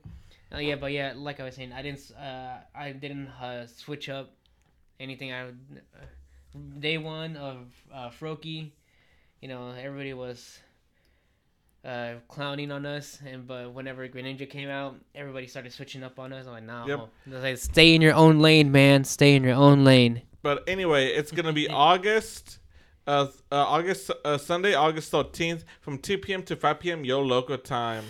uh, 0.53 0.59
yeah, 0.59 0.77
but 0.77 0.91
yeah, 0.93 1.13
like 1.15 1.39
I 1.41 1.45
was 1.45 1.55
saying, 1.55 1.73
I 1.73 1.83
didn't, 1.83 2.11
uh, 2.19 2.59
I 2.75 2.93
didn't 2.93 3.29
uh, 3.29 3.67
switch 3.67 4.09
up 4.09 4.31
anything. 4.99 5.33
I 5.33 5.45
would- 5.47 5.83
day 6.79 6.99
one 6.99 7.37
of 7.37 7.59
uh, 7.93 8.11
Froakie, 8.11 8.71
you 9.41 9.49
know, 9.49 9.71
everybody 9.71 10.15
was 10.15 10.59
uh, 11.85 12.15
clowning 12.29 12.73
on 12.73 12.85
us, 12.85 13.21
and 13.25 13.47
but 13.47 13.73
whenever 13.73 14.07
Greninja 14.09 14.49
came 14.49 14.69
out, 14.69 14.97
everybody 15.15 15.47
started 15.47 15.73
switching 15.73 16.03
up 16.03 16.19
on 16.19 16.33
us. 16.33 16.47
I'm 16.47 16.53
like, 16.53 16.65
nah, 16.65 16.87
Yep. 16.87 17.09
They're 17.27 17.41
like, 17.41 17.59
stay 17.59 17.95
in 17.95 18.03
your 18.03 18.15
own 18.15 18.41
lane, 18.41 18.73
man. 18.73 19.05
Stay 19.05 19.37
in 19.37 19.45
your 19.45 19.55
own 19.55 19.85
lane. 19.85 20.23
But 20.43 20.65
anyway, 20.69 21.09
it's 21.09 21.33
gonna 21.33 21.53
be 21.53 21.69
August, 21.71 22.59
uh, 23.07 23.29
uh 23.53 23.57
August 23.57 24.11
uh, 24.25 24.39
Sunday, 24.39 24.75
August 24.75 25.11
thirteenth, 25.11 25.65
from 25.81 25.99
two 25.99 26.19
p.m. 26.19 26.43
to 26.45 26.57
five 26.57 26.81
p.m. 26.81 27.05
your 27.05 27.25
local 27.25 27.59
time. 27.59 28.05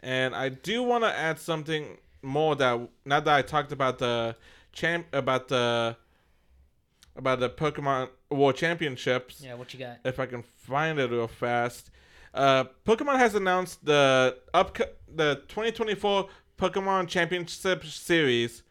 And 0.00 0.34
I 0.34 0.48
do 0.48 0.82
want 0.82 1.04
to 1.04 1.14
add 1.14 1.38
something 1.38 1.98
more 2.22 2.56
that 2.56 2.88
now 3.04 3.20
that 3.20 3.34
I 3.34 3.42
talked 3.42 3.72
about 3.72 3.98
the 3.98 4.34
champ 4.72 5.06
about 5.12 5.48
the 5.48 5.96
about 7.16 7.40
the 7.40 7.50
Pokemon 7.50 8.08
World 8.30 8.56
Championships. 8.56 9.42
Yeah, 9.42 9.54
what 9.54 9.72
you 9.72 9.80
got? 9.80 9.98
If 10.04 10.18
I 10.18 10.26
can 10.26 10.42
find 10.42 10.98
it 10.98 11.10
real 11.10 11.28
fast, 11.28 11.90
uh, 12.34 12.64
Pokemon 12.86 13.18
has 13.18 13.34
announced 13.34 13.84
the 13.84 14.36
up 14.54 14.76
the 15.12 15.42
2024 15.48 16.28
Pokemon 16.58 17.08
Championship 17.08 17.84
Series. 17.84 18.62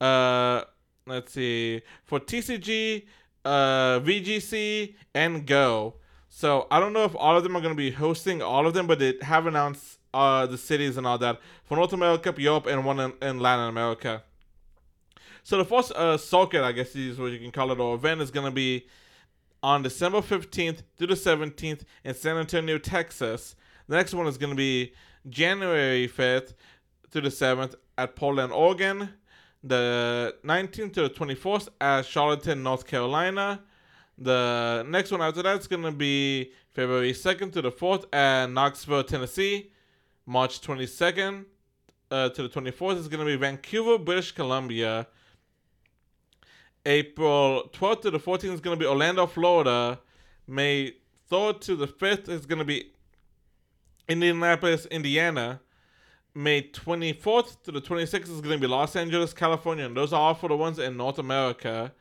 Uh, 0.00 0.62
let's 1.06 1.32
see 1.32 1.82
for 2.04 2.20
TCG, 2.20 3.06
uh, 3.44 4.00
VGC, 4.00 4.94
and 5.14 5.46
Go. 5.46 5.94
So 6.28 6.66
I 6.70 6.78
don't 6.78 6.92
know 6.92 7.04
if 7.04 7.16
all 7.16 7.36
of 7.36 7.42
them 7.42 7.56
are 7.56 7.60
going 7.60 7.74
to 7.74 7.76
be 7.76 7.90
hosting 7.90 8.42
all 8.42 8.66
of 8.66 8.74
them, 8.74 8.86
but 8.86 8.98
they 8.98 9.14
have 9.22 9.46
announced 9.46 9.98
uh 10.14 10.46
the 10.46 10.56
cities 10.56 10.96
and 10.96 11.06
all 11.06 11.18
that 11.18 11.38
for 11.64 11.76
North 11.76 11.92
America, 11.92 12.34
Europe, 12.36 12.66
and 12.66 12.84
one 12.84 13.00
in, 13.00 13.12
in 13.22 13.40
Latin 13.40 13.68
America. 13.68 14.22
So 15.48 15.56
the 15.56 15.64
first 15.64 15.92
uh 15.92 16.18
circuit, 16.18 16.62
I 16.62 16.72
guess 16.72 16.94
is 16.94 17.18
what 17.18 17.32
you 17.32 17.38
can 17.38 17.50
call 17.50 17.72
it, 17.72 17.80
or 17.80 17.94
event 17.94 18.20
is 18.20 18.30
going 18.30 18.44
to 18.44 18.52
be 18.52 18.86
on 19.62 19.82
December 19.82 20.18
15th 20.18 20.82
through 20.98 21.06
the 21.06 21.14
17th 21.14 21.84
in 22.04 22.14
San 22.14 22.36
Antonio, 22.36 22.76
Texas. 22.76 23.56
The 23.86 23.96
next 23.96 24.12
one 24.12 24.26
is 24.26 24.36
going 24.36 24.50
to 24.50 24.56
be 24.58 24.92
January 25.26 26.06
5th 26.06 26.52
through 27.10 27.22
the 27.22 27.30
7th 27.30 27.76
at 27.96 28.14
Portland, 28.14 28.52
Oregon. 28.52 29.08
The 29.64 30.36
19th 30.44 30.92
to 30.92 31.08
the 31.08 31.08
24th 31.08 31.68
at 31.80 32.02
Charlottetown, 32.04 32.62
North 32.62 32.86
Carolina. 32.86 33.62
The 34.18 34.84
next 34.86 35.12
one 35.12 35.22
after 35.22 35.42
that 35.44 35.60
is 35.60 35.66
going 35.66 35.84
to 35.84 35.92
be 35.92 36.52
February 36.74 37.14
2nd 37.14 37.54
to 37.54 37.62
the 37.62 37.72
4th 37.72 38.04
at 38.14 38.50
Knoxville, 38.50 39.04
Tennessee. 39.04 39.72
March 40.26 40.60
22nd 40.60 41.46
uh, 42.10 42.28
to 42.28 42.42
the 42.42 42.50
24th 42.50 42.98
is 42.98 43.08
going 43.08 43.20
to 43.20 43.24
be 43.24 43.36
Vancouver, 43.36 43.96
British 43.96 44.32
Columbia. 44.32 45.06
April 46.88 47.70
12th 47.74 48.00
to 48.02 48.10
the 48.10 48.18
14th 48.18 48.54
is 48.54 48.60
going 48.60 48.78
to 48.78 48.82
be 48.82 48.88
Orlando, 48.88 49.26
Florida. 49.26 50.00
May 50.46 50.94
3rd 51.30 51.60
to 51.60 51.76
the 51.76 51.86
5th 51.86 52.30
is 52.30 52.46
going 52.46 52.60
to 52.60 52.64
be 52.64 52.92
Indianapolis, 54.08 54.86
Indiana. 54.86 55.60
May 56.34 56.62
24th 56.62 57.62
to 57.64 57.72
the 57.72 57.82
26th 57.82 58.30
is 58.30 58.40
going 58.40 58.58
to 58.58 58.58
be 58.58 58.66
Los 58.66 58.96
Angeles, 58.96 59.34
California. 59.34 59.84
And 59.84 59.94
those 59.94 60.14
are 60.14 60.20
all 60.20 60.34
for 60.34 60.48
the 60.48 60.56
ones 60.56 60.78
in 60.78 60.96
North 60.96 61.18
America. 61.18 61.92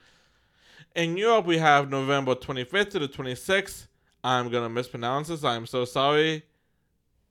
In 0.95 1.17
Europe, 1.17 1.45
we 1.45 1.57
have 1.57 1.89
November 1.89 2.33
25th 2.33 2.91
to 2.91 2.99
the 2.99 3.09
26th. 3.09 3.87
I'm 4.23 4.49
going 4.49 4.63
to 4.63 4.69
mispronounce 4.69 5.27
this. 5.27 5.43
I'm 5.43 5.65
so 5.65 5.83
sorry. 5.83 6.43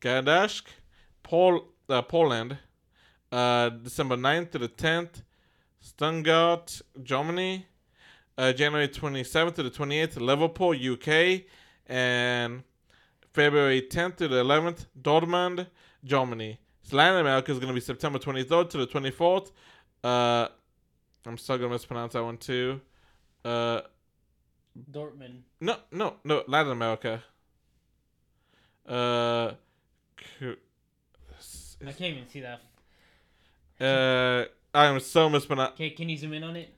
Gdańsk, 0.03 0.65
Pol- 1.23 1.69
uh, 1.89 2.03
Poland. 2.03 2.59
Uh, 3.33 3.71
December 3.71 4.17
9th 4.17 4.51
to 4.51 4.59
the 4.59 4.69
10th. 4.69 5.23
Stuttgart, 5.87 6.83
Germany. 7.03 7.67
Uh, 8.37 8.53
January 8.53 8.89
27th 8.89 9.55
to 9.55 9.63
the 9.63 9.71
28th, 9.71 10.21
Liverpool, 10.21 10.75
UK. 10.75 11.43
And 11.87 12.65
February 13.33 13.83
10th 13.83 14.17
to 14.17 14.29
the 14.29 14.43
11th, 14.43 14.87
Dortmund, 15.01 15.69
Germany. 16.05 16.59
So 16.83 16.97
Latin 16.97 17.21
America 17.21 17.53
is 17.53 17.59
going 17.59 17.69
to 17.69 17.75
be 17.75 17.81
September 17.81 18.19
23rd 18.19 18.71
to 18.71 18.79
the 18.79 18.87
24th. 18.87 19.53
Uh, 20.03 20.49
I'm 21.25 21.39
still 21.39 21.57
going 21.57 21.71
to 21.71 21.75
mispronounce 21.75 22.15
that 22.15 22.23
one 22.25 22.37
too. 22.37 22.81
Uh, 23.45 23.83
Dortmund. 24.91 25.41
no, 25.61 25.77
no, 25.93 26.17
no, 26.25 26.43
Latin 26.49 26.73
America. 26.73 27.23
Uh, 28.87 29.53
I 30.41 31.93
can't 31.93 32.01
even 32.01 32.29
see 32.29 32.41
that. 32.41 32.61
uh, 33.81 34.47
I'm 34.77 35.01
so 35.01 35.29
mispronounced. 35.31 35.75
Okay, 35.75 35.91
can 35.91 36.09
you 36.09 36.17
zoom 36.17 36.33
in 36.35 36.45
on 36.45 36.57
it? 36.57 36.73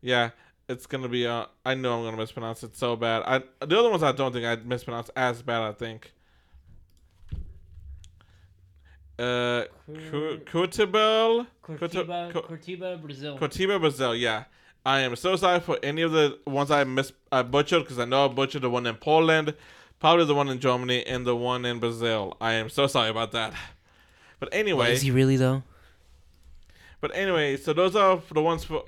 Yeah, 0.00 0.30
it's 0.68 0.86
gonna 0.86 1.08
be. 1.08 1.26
Uh, 1.26 1.46
I 1.64 1.74
know 1.74 1.98
I'm 1.98 2.04
gonna 2.04 2.16
mispronounce 2.16 2.62
it 2.62 2.76
so 2.76 2.96
bad. 2.96 3.22
I 3.26 3.42
the 3.64 3.78
other 3.78 3.90
ones 3.90 4.02
I 4.02 4.12
don't 4.12 4.32
think 4.32 4.46
I 4.46 4.56
mispronounce 4.56 5.10
as 5.14 5.42
bad. 5.42 5.62
I 5.62 5.72
think. 5.72 6.12
Uh, 9.18 9.64
Cu- 9.86 10.38
Curtibel, 10.46 11.46
Cortiba, 11.62 12.30
Co- 12.32 12.42
Cortiba, 12.42 12.96
Brazil. 13.00 13.38
Cortiba, 13.38 13.78
Brazil. 13.78 14.16
Yeah, 14.16 14.44
I 14.84 15.00
am 15.00 15.14
so 15.16 15.36
sorry 15.36 15.60
for 15.60 15.78
any 15.82 16.02
of 16.02 16.12
the 16.12 16.38
ones 16.46 16.70
I 16.70 16.82
mis 16.84 17.12
I 17.30 17.42
butchered 17.42 17.82
because 17.82 17.98
I 17.98 18.04
know 18.06 18.24
I 18.24 18.28
butchered 18.28 18.62
the 18.62 18.70
one 18.70 18.86
in 18.86 18.96
Poland, 18.96 19.54
probably 20.00 20.24
the 20.24 20.34
one 20.34 20.48
in 20.48 20.58
Germany, 20.58 21.06
and 21.06 21.26
the 21.26 21.36
one 21.36 21.64
in 21.66 21.78
Brazil. 21.78 22.36
I 22.40 22.54
am 22.54 22.68
so 22.70 22.86
sorry 22.86 23.10
about 23.10 23.32
that. 23.32 23.52
But 24.40 24.48
anyway, 24.52 24.92
Is 24.92 25.02
he 25.02 25.10
really 25.12 25.36
though? 25.36 25.62
But 27.02 27.14
anyway, 27.16 27.56
so 27.56 27.74
those 27.74 27.94
are 27.96 28.22
the 28.32 28.40
ones 28.40 28.64
for. 28.64 28.84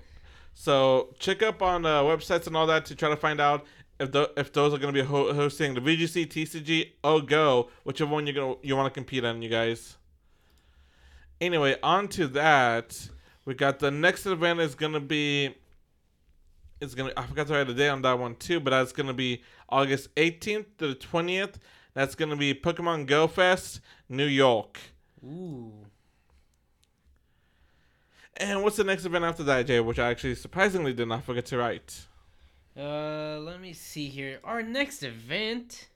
So 0.55 1.15
check 1.19 1.43
up 1.43 1.61
on 1.61 1.85
uh, 1.85 2.03
websites 2.05 2.47
and 2.47 2.57
all 2.57 2.67
that 2.69 2.87
to 2.87 2.95
try 2.95 3.09
to 3.11 3.17
find 3.17 3.41
out 3.41 3.67
if 3.99 4.13
the, 4.13 4.31
if 4.37 4.53
those 4.53 4.73
are 4.73 4.79
going 4.79 4.95
to 4.95 5.03
be 5.03 5.07
ho- 5.07 5.35
hosting 5.35 5.75
the 5.75 5.81
VGC, 5.81 6.29
TCG, 6.29 6.93
or 7.03 7.21
Go, 7.21 7.71
whichever 7.83 8.13
one 8.13 8.27
you're 8.27 8.35
gonna 8.35 8.55
you 8.63 8.77
want 8.77 8.93
to 8.93 8.97
compete 8.97 9.25
on, 9.25 9.43
you 9.43 9.49
guys. 9.49 9.97
Anyway, 11.41 11.77
on 11.83 12.07
to 12.09 12.29
that, 12.29 13.09
we 13.45 13.55
got 13.55 13.81
the 13.81 13.91
next 13.91 14.27
event 14.27 14.61
is 14.61 14.77
gonna 14.77 15.01
be. 15.01 15.53
It's 16.81 16.95
gonna. 16.95 17.13
I 17.17 17.27
forgot 17.27 17.49
to 17.49 17.55
write 17.55 17.67
the 17.67 17.75
day 17.75 17.89
on 17.89 18.01
that 18.03 18.17
one 18.17 18.37
too, 18.37 18.61
but 18.61 18.71
that's 18.71 18.93
gonna 18.93 19.13
be 19.13 19.43
August 19.69 20.15
18th 20.15 20.67
to 20.79 20.87
the 20.89 20.95
20th. 20.95 21.55
That's 21.95 22.15
gonna 22.15 22.37
be 22.37 22.55
Pokemon 22.55 23.07
Go 23.07 23.27
Fest, 23.27 23.81
New 24.09 24.27
York. 24.27 24.79
Ooh. 25.25 25.73
And 28.37 28.63
what's 28.63 28.77
the 28.77 28.85
next 28.85 29.05
event 29.05 29.25
after 29.25 29.45
that, 29.45 29.67
Jay? 29.67 29.81
Which 29.81 29.99
I 29.99 30.11
actually 30.11 30.35
surprisingly 30.35 30.93
did 30.93 31.09
not 31.09 31.25
forget 31.25 31.47
to 31.47 31.59
write. 31.59 32.07
Uh, 32.77 33.39
let 33.39 33.61
me 33.61 33.73
see 33.73 34.09
here. 34.09 34.41
Our 34.43 34.63
next 34.63 35.03
event 35.05 35.89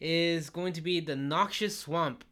is 0.00 0.50
going 0.50 0.72
to 0.72 0.80
be 0.80 0.98
the 0.98 1.14
Noxious 1.14 1.78
Swamp 1.78 2.24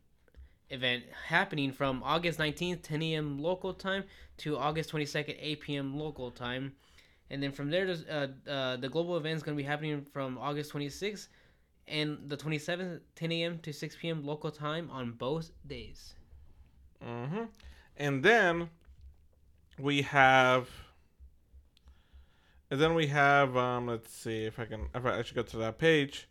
event 0.71 1.05
happening 1.29 1.71
from 1.71 2.03
August 2.03 2.39
19th, 2.39 2.83
10 2.83 3.03
a.m. 3.03 3.39
local 3.39 3.75
time 3.75 4.05
to 4.39 4.57
August 4.57 4.91
22nd, 4.91 5.37
8 5.39 5.61
p.m. 5.61 5.99
local 5.99 6.31
time. 6.31 6.73
And 7.31 7.43
then 7.43 7.53
from 7.53 7.71
there, 7.71 7.89
uh, 8.11 8.51
uh, 8.51 8.77
the 8.77 8.89
global 8.89 9.17
event 9.17 9.37
is 9.37 9.43
going 9.43 9.57
to 9.57 9.63
be 9.63 9.67
happening 9.67 10.05
from 10.13 10.37
August 10.39 10.73
26th 10.73 11.29
and 11.87 12.19
the 12.29 12.37
27th, 12.37 13.01
10 13.15 13.33
a.m. 13.33 13.59
to 13.61 13.73
6 13.73 13.97
p.m. 14.01 14.25
local 14.25 14.51
time 14.51 14.91
on 14.91 15.13
both 15.13 15.51
days. 15.67 16.15
Mm-hmm. 17.05 17.45
And 17.97 18.23
then 18.23 18.71
we 19.79 20.03
have, 20.03 20.69
and 22.71 22.81
then 22.81 22.95
we 22.95 23.09
have. 23.09 23.57
Um, 23.57 23.87
let's 23.87 24.13
see 24.13 24.45
if 24.45 24.59
I 24.59 24.65
can. 24.65 24.89
If 24.95 25.05
I 25.05 25.19
actually 25.19 25.43
go 25.43 25.49
to 25.49 25.57
that 25.59 25.79
page. 25.79 26.29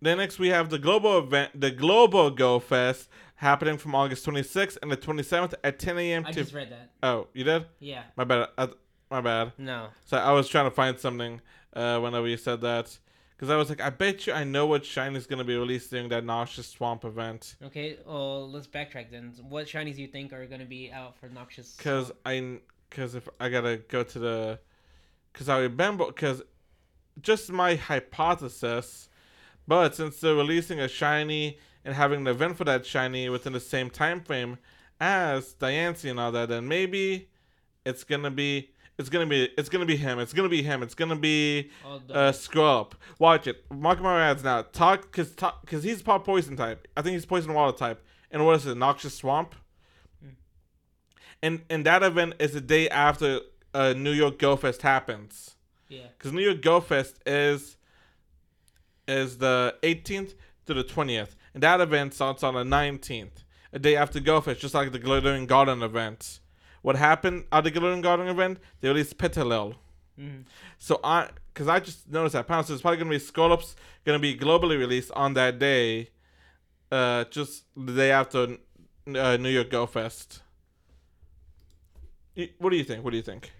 then 0.00 0.18
next 0.18 0.38
we 0.38 0.48
have 0.48 0.70
the 0.70 0.78
global 0.78 1.18
event, 1.18 1.60
the 1.60 1.70
Global 1.70 2.30
Go 2.30 2.58
Fest, 2.58 3.08
happening 3.36 3.76
from 3.78 3.94
August 3.94 4.24
26th 4.26 4.78
and 4.82 4.90
the 4.90 4.96
27th 4.96 5.54
at 5.64 5.78
10 5.78 5.98
a.m. 5.98 6.24
I 6.26 6.32
to. 6.32 6.40
just 6.42 6.54
read 6.54 6.70
that. 6.70 6.90
oh, 7.02 7.26
you 7.34 7.44
did? 7.44 7.66
Yeah. 7.80 8.02
My 8.16 8.24
bad. 8.24 8.48
I, 8.56 8.68
my 9.10 9.20
bad. 9.20 9.52
No. 9.58 9.88
So 10.04 10.16
I 10.16 10.32
was 10.32 10.48
trying 10.48 10.66
to 10.66 10.70
find 10.70 10.98
something 10.98 11.40
uh, 11.74 11.98
whenever 12.00 12.26
you 12.28 12.36
said 12.36 12.60
that. 12.62 12.98
Because 13.36 13.50
I 13.50 13.56
was 13.56 13.68
like, 13.68 13.82
I 13.82 13.90
bet 13.90 14.26
you 14.26 14.32
I 14.32 14.44
know 14.44 14.66
what 14.66 14.82
Shiny's 14.82 15.26
going 15.26 15.40
to 15.40 15.44
be 15.44 15.56
released 15.56 15.90
during 15.90 16.08
that 16.08 16.24
Noxious 16.24 16.66
Swamp 16.66 17.04
event. 17.04 17.56
Okay. 17.62 17.98
Well, 18.06 18.50
let's 18.50 18.66
backtrack 18.66 19.10
then. 19.10 19.34
What 19.48 19.66
shinies 19.66 19.96
do 19.96 20.02
you 20.02 20.08
think 20.08 20.32
are 20.32 20.46
gonna 20.46 20.64
be 20.64 20.90
out 20.90 21.16
for 21.18 21.28
Noxious? 21.28 21.74
Because 21.76 22.12
I. 22.24 22.60
Because 22.88 23.14
if 23.14 23.28
I 23.38 23.48
got 23.48 23.62
to 23.62 23.78
go 23.88 24.02
to 24.04 24.18
the. 24.18 24.58
Because 25.32 25.48
I 25.50 25.58
remember. 25.58 26.06
Because 26.06 26.42
just 27.20 27.52
my 27.52 27.74
hypothesis. 27.74 29.10
But 29.68 29.94
since 29.94 30.20
they're 30.20 30.34
releasing 30.34 30.80
a 30.80 30.88
Shiny 30.88 31.58
and 31.84 31.94
having 31.94 32.20
an 32.20 32.28
event 32.28 32.56
for 32.56 32.64
that 32.64 32.86
Shiny 32.86 33.28
within 33.28 33.52
the 33.52 33.60
same 33.60 33.90
time 33.90 34.22
frame 34.22 34.58
as 34.98 35.54
Diancie 35.54 36.10
and 36.10 36.20
all 36.20 36.32
that, 36.32 36.48
then 36.48 36.68
maybe 36.68 37.28
it's 37.84 38.02
going 38.02 38.22
to 38.22 38.30
be. 38.30 38.70
It's 38.98 39.10
gonna 39.10 39.26
be 39.26 39.50
it's 39.58 39.68
gonna 39.68 39.84
be 39.84 39.96
him. 39.96 40.18
It's 40.18 40.32
gonna 40.32 40.48
be 40.48 40.62
him. 40.62 40.82
It's 40.82 40.94
gonna 40.94 41.16
be 41.16 41.70
uh, 41.84 42.32
Skrelp. 42.32 42.92
Watch 43.18 43.46
it. 43.46 43.64
Mark 43.70 44.00
my 44.00 44.22
ads 44.30 44.42
now. 44.42 44.62
Talk, 44.62 45.12
cause 45.12 45.32
talk, 45.34 45.66
cause 45.66 45.82
he's 45.82 46.02
pop 46.02 46.24
poison 46.24 46.56
type. 46.56 46.88
I 46.96 47.02
think 47.02 47.12
he's 47.14 47.26
poison 47.26 47.52
water 47.52 47.76
type. 47.76 48.02
And 48.30 48.44
what 48.46 48.56
is 48.56 48.66
it? 48.66 48.76
Noxious 48.76 49.14
Swamp. 49.14 49.54
Hmm. 50.22 50.30
And 51.42 51.62
and 51.68 51.84
that 51.84 52.02
event 52.02 52.34
is 52.38 52.54
the 52.54 52.60
day 52.62 52.88
after 52.88 53.40
uh, 53.74 53.92
New 53.94 54.12
York 54.12 54.38
Go 54.38 54.56
Fest 54.56 54.80
happens. 54.82 55.56
yeah. 55.88 56.06
Cause 56.18 56.32
New 56.32 56.42
York 56.42 56.62
Go 56.62 56.80
Fest 56.80 57.18
is 57.26 57.76
is 59.06 59.38
the 59.38 59.76
18th 59.82 60.34
to 60.66 60.74
the 60.74 60.82
20th, 60.82 61.36
and 61.54 61.62
that 61.62 61.80
event 61.80 62.12
starts 62.14 62.42
on 62.42 62.54
the 62.54 62.64
19th, 62.64 63.44
a 63.72 63.78
day 63.78 63.94
after 63.94 64.18
Go 64.20 64.40
Fest, 64.40 64.60
just 64.60 64.74
like 64.74 64.90
the 64.90 64.98
Glittering 64.98 65.46
Garden 65.46 65.82
event. 65.82 66.40
What 66.82 66.96
happened 66.96 67.44
at 67.52 67.64
the 67.64 67.70
Glittering 67.70 68.00
Garden 68.00 68.28
event? 68.28 68.58
They 68.80 68.88
released 68.88 69.18
Petilil. 69.18 69.74
hmm 70.18 70.40
So 70.78 71.00
I, 71.02 71.28
because 71.52 71.68
I 71.68 71.80
just 71.80 72.10
noticed 72.10 72.34
that 72.34 72.46
Pounce 72.46 72.70
is 72.70 72.80
probably 72.80 72.98
gonna 72.98 73.10
be 73.10 73.18
Scallops 73.18 73.76
gonna 74.04 74.18
be 74.18 74.36
globally 74.36 74.78
released 74.78 75.10
on 75.12 75.34
that 75.34 75.58
day, 75.58 76.10
uh, 76.90 77.24
just 77.24 77.64
the 77.76 77.92
day 77.92 78.10
after 78.10 78.58
uh, 79.14 79.36
New 79.36 79.50
York 79.50 79.70
Go 79.70 79.86
Fest. 79.86 80.42
What 82.58 82.70
do 82.70 82.76
you 82.76 82.84
think? 82.84 83.02
What 83.02 83.10
do 83.10 83.16
you 83.16 83.22
think? 83.22 83.50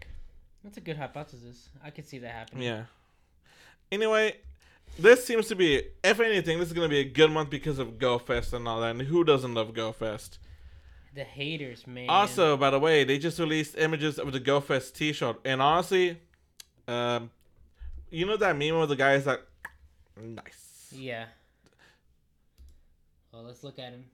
That's 0.62 0.76
a 0.76 0.80
good 0.80 0.96
hypothesis. 0.98 1.68
I 1.82 1.90
could 1.90 2.06
see 2.06 2.18
that 2.18 2.30
happening. 2.30 2.64
Yeah. 2.64 2.84
Anyway, 3.90 4.36
this 4.98 5.24
seems 5.24 5.46
to 5.48 5.54
be, 5.54 5.82
if 6.02 6.20
anything, 6.20 6.58
this 6.58 6.68
is 6.68 6.74
gonna 6.74 6.88
be 6.88 6.98
a 6.98 7.04
good 7.04 7.30
month 7.30 7.50
because 7.50 7.78
of 7.78 7.98
Go 7.98 8.18
Fest 8.18 8.52
and 8.52 8.66
all 8.68 8.80
that. 8.80 8.90
And 8.90 9.02
who 9.02 9.24
doesn't 9.24 9.54
love 9.54 9.72
Go 9.74 9.92
Fest? 9.92 10.38
The 11.16 11.24
haters, 11.24 11.86
man. 11.86 12.10
Also, 12.10 12.56
by 12.58 12.68
the 12.70 12.78
way, 12.78 13.02
they 13.02 13.16
just 13.18 13.38
released 13.38 13.76
images 13.78 14.18
of 14.18 14.30
the 14.32 14.38
Go 14.38 14.60
Fest 14.60 14.94
T-shirt, 14.96 15.40
and 15.46 15.60
honestly, 15.62 16.18
um, 16.86 17.30
you 18.10 18.26
know 18.26 18.36
that 18.36 18.54
meme 18.56 18.76
where 18.76 18.86
the 18.86 18.96
guy 18.96 19.14
is 19.14 19.24
like, 19.26 19.40
nice. 20.22 20.92
Yeah. 20.94 21.24
Well, 23.32 23.44
let's 23.44 23.64
look 23.64 23.78
at 23.78 23.92
him. 23.94 24.04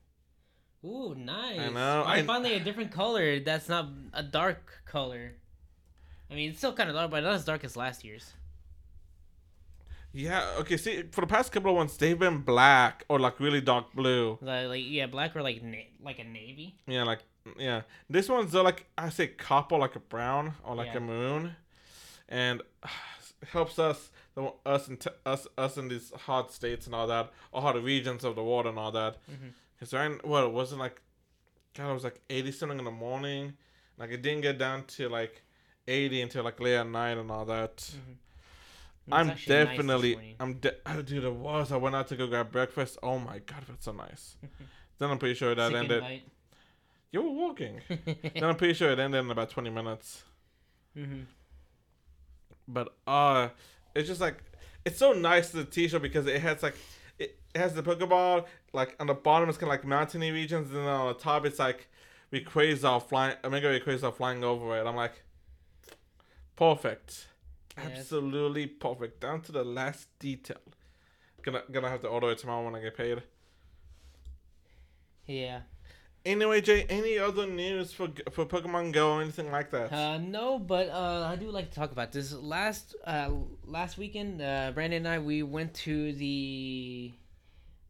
Ooh, 0.84 1.14
nice. 1.16 1.58
I 1.60 1.68
know, 1.70 2.04
Oh, 2.06 2.08
I- 2.08 2.22
finally 2.22 2.54
a 2.54 2.60
different 2.60 2.92
color. 2.92 3.40
That's 3.40 3.68
not 3.68 3.88
a 4.12 4.22
dark 4.22 4.82
color. 4.86 5.34
I 6.30 6.34
mean, 6.34 6.50
it's 6.50 6.58
still 6.58 6.72
kind 6.72 6.88
of 6.88 6.94
dark, 6.96 7.10
but 7.10 7.22
not 7.24 7.34
as 7.34 7.44
dark 7.44 7.64
as 7.64 7.76
last 7.76 8.04
year's. 8.04 8.32
Yeah. 10.12 10.46
Okay. 10.58 10.76
See, 10.76 11.04
for 11.10 11.22
the 11.22 11.26
past 11.26 11.52
couple 11.52 11.70
of 11.70 11.76
ones, 11.76 11.96
they've 11.96 12.18
been 12.18 12.38
black 12.38 13.04
or 13.08 13.18
like 13.18 13.40
really 13.40 13.60
dark 13.60 13.92
blue. 13.94 14.38
Like, 14.40 14.66
like 14.68 14.84
yeah, 14.86 15.06
black 15.06 15.34
or 15.36 15.42
like 15.42 15.62
na- 15.62 15.90
like 16.02 16.18
a 16.18 16.24
navy. 16.24 16.76
Yeah, 16.86 17.04
like 17.04 17.20
yeah. 17.58 17.82
This 18.10 18.28
one's 18.28 18.54
uh, 18.54 18.62
like 18.62 18.86
I 18.98 19.08
say 19.10 19.28
copper, 19.28 19.76
like 19.78 19.96
a 19.96 20.00
brown 20.00 20.54
or 20.64 20.74
like 20.74 20.88
Yeah. 20.88 20.98
a 20.98 21.00
maroon, 21.00 21.56
and 22.28 22.62
uh, 22.82 22.88
helps 23.52 23.78
us 23.78 24.10
the 24.34 24.52
us 24.66 24.88
and 24.88 25.00
t- 25.00 25.10
us 25.26 25.46
us 25.58 25.76
in 25.78 25.88
these 25.88 26.10
hot 26.26 26.52
states 26.52 26.86
and 26.86 26.94
all 26.94 27.06
that, 27.06 27.30
or 27.52 27.62
hot 27.62 27.82
regions 27.82 28.22
of 28.24 28.36
the 28.36 28.44
world 28.44 28.66
and 28.66 28.78
all 28.78 28.92
that. 28.92 29.16
Mhm. 29.30 29.52
Cause 29.80 29.92
right, 29.94 30.24
what 30.26 30.44
it 30.44 30.52
wasn't 30.52 30.80
like, 30.80 31.00
God, 31.76 31.90
it 31.90 31.94
was 31.94 32.04
like 32.04 32.20
eighty 32.30 32.52
something 32.52 32.78
in 32.78 32.84
the 32.84 32.90
morning. 32.90 33.54
Like 33.98 34.10
it 34.10 34.22
didn't 34.22 34.42
get 34.42 34.58
down 34.58 34.84
to 34.96 35.08
like 35.08 35.42
eighty 35.88 36.20
until 36.22 36.44
like 36.44 36.60
late 36.60 36.76
at 36.76 36.86
night 36.86 37.16
and 37.18 37.30
all 37.30 37.44
that. 37.46 37.76
Mm-hmm. 37.78 38.12
I'm 39.10 39.34
definitely, 39.46 40.36
I'm 40.38 40.54
de- 40.54 40.76
oh, 40.86 41.02
dude, 41.06 41.24
it 41.24 41.34
was. 41.34 41.72
I 41.72 41.76
went 41.76 41.96
out 41.96 42.08
to 42.08 42.16
go 42.16 42.26
grab 42.26 42.52
breakfast. 42.52 42.98
Oh 43.02 43.18
my 43.18 43.38
god, 43.40 43.64
that's 43.68 43.84
so 43.84 43.92
nice. 43.92 44.36
then 44.98 45.10
I'm 45.10 45.18
pretty 45.18 45.34
sure 45.34 45.54
that 45.54 45.74
ended. 45.74 46.22
You 47.10 47.22
were 47.22 47.30
walking. 47.30 47.80
then 47.88 48.44
I'm 48.44 48.56
pretty 48.56 48.74
sure 48.74 48.90
it 48.90 48.98
ended 48.98 49.24
in 49.24 49.30
about 49.30 49.50
20 49.50 49.70
minutes. 49.70 50.22
mm-hmm. 50.96 51.22
But 52.68 52.94
uh, 53.06 53.48
it's 53.94 54.08
just 54.08 54.20
like 54.20 54.42
it's 54.84 54.98
so 54.98 55.12
nice 55.12 55.50
the 55.50 55.64
t-shirt 55.64 56.00
because 56.00 56.26
it 56.26 56.40
has 56.40 56.62
like 56.62 56.76
it, 57.18 57.38
has 57.54 57.74
the 57.74 57.82
Pokeball 57.82 58.46
like 58.72 58.96
on 58.98 59.08
the 59.08 59.14
bottom 59.14 59.48
it's 59.48 59.58
kind 59.58 59.70
of 59.70 59.78
like 59.78 59.84
mountainy 59.84 60.30
regions 60.30 60.68
and 60.68 60.78
then 60.78 60.86
on 60.86 61.08
the 61.08 61.18
top 61.18 61.44
it's 61.44 61.58
like 61.58 61.88
we 62.30 62.42
Rayquaza 62.42 63.06
flying 63.08 63.36
Omega 63.44 63.78
Rayquaza 63.78 64.14
flying 64.14 64.42
over 64.42 64.78
it. 64.78 64.86
I'm 64.86 64.96
like 64.96 65.22
perfect. 66.56 67.26
Yes. 67.76 67.98
Absolutely 68.00 68.66
perfect 68.66 69.20
down 69.20 69.40
to 69.42 69.52
the 69.52 69.64
last 69.64 70.08
detail. 70.18 70.60
Gonna 71.42 71.62
gonna 71.70 71.88
have 71.88 72.02
to 72.02 72.08
order 72.08 72.30
it 72.30 72.38
tomorrow 72.38 72.64
when 72.64 72.74
I 72.74 72.80
get 72.80 72.96
paid. 72.96 73.22
Yeah. 75.26 75.60
Anyway, 76.24 76.60
Jay, 76.60 76.86
any 76.88 77.18
other 77.18 77.46
news 77.46 77.92
for 77.92 78.08
for 78.30 78.46
Pokemon 78.46 78.92
Go 78.92 79.14
or 79.14 79.22
anything 79.22 79.50
like 79.50 79.70
that? 79.70 79.92
Uh, 79.92 80.18
no, 80.18 80.58
but 80.58 80.88
uh, 80.88 81.26
I 81.28 81.34
do 81.36 81.50
like 81.50 81.70
to 81.70 81.74
talk 81.74 81.90
about 81.90 82.12
this. 82.12 82.32
Last 82.32 82.94
uh, 83.04 83.30
last 83.64 83.98
weekend, 83.98 84.40
uh, 84.40 84.70
Brandon 84.72 84.98
and 84.98 85.08
I 85.08 85.18
we 85.18 85.42
went 85.42 85.74
to 85.86 86.12
the 86.12 87.12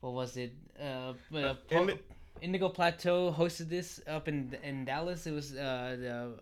what 0.00 0.14
was 0.14 0.36
it? 0.38 0.54
Uh, 0.80 1.12
uh, 1.34 1.54
po- 1.68 1.82
Indi- 1.82 1.98
Indigo 2.40 2.70
Plateau 2.70 3.30
hosted 3.32 3.68
this 3.68 4.00
up 4.06 4.28
in 4.28 4.56
in 4.62 4.86
Dallas. 4.86 5.26
It 5.26 5.32
was 5.32 5.54
uh 5.54 5.96
the 6.00 6.40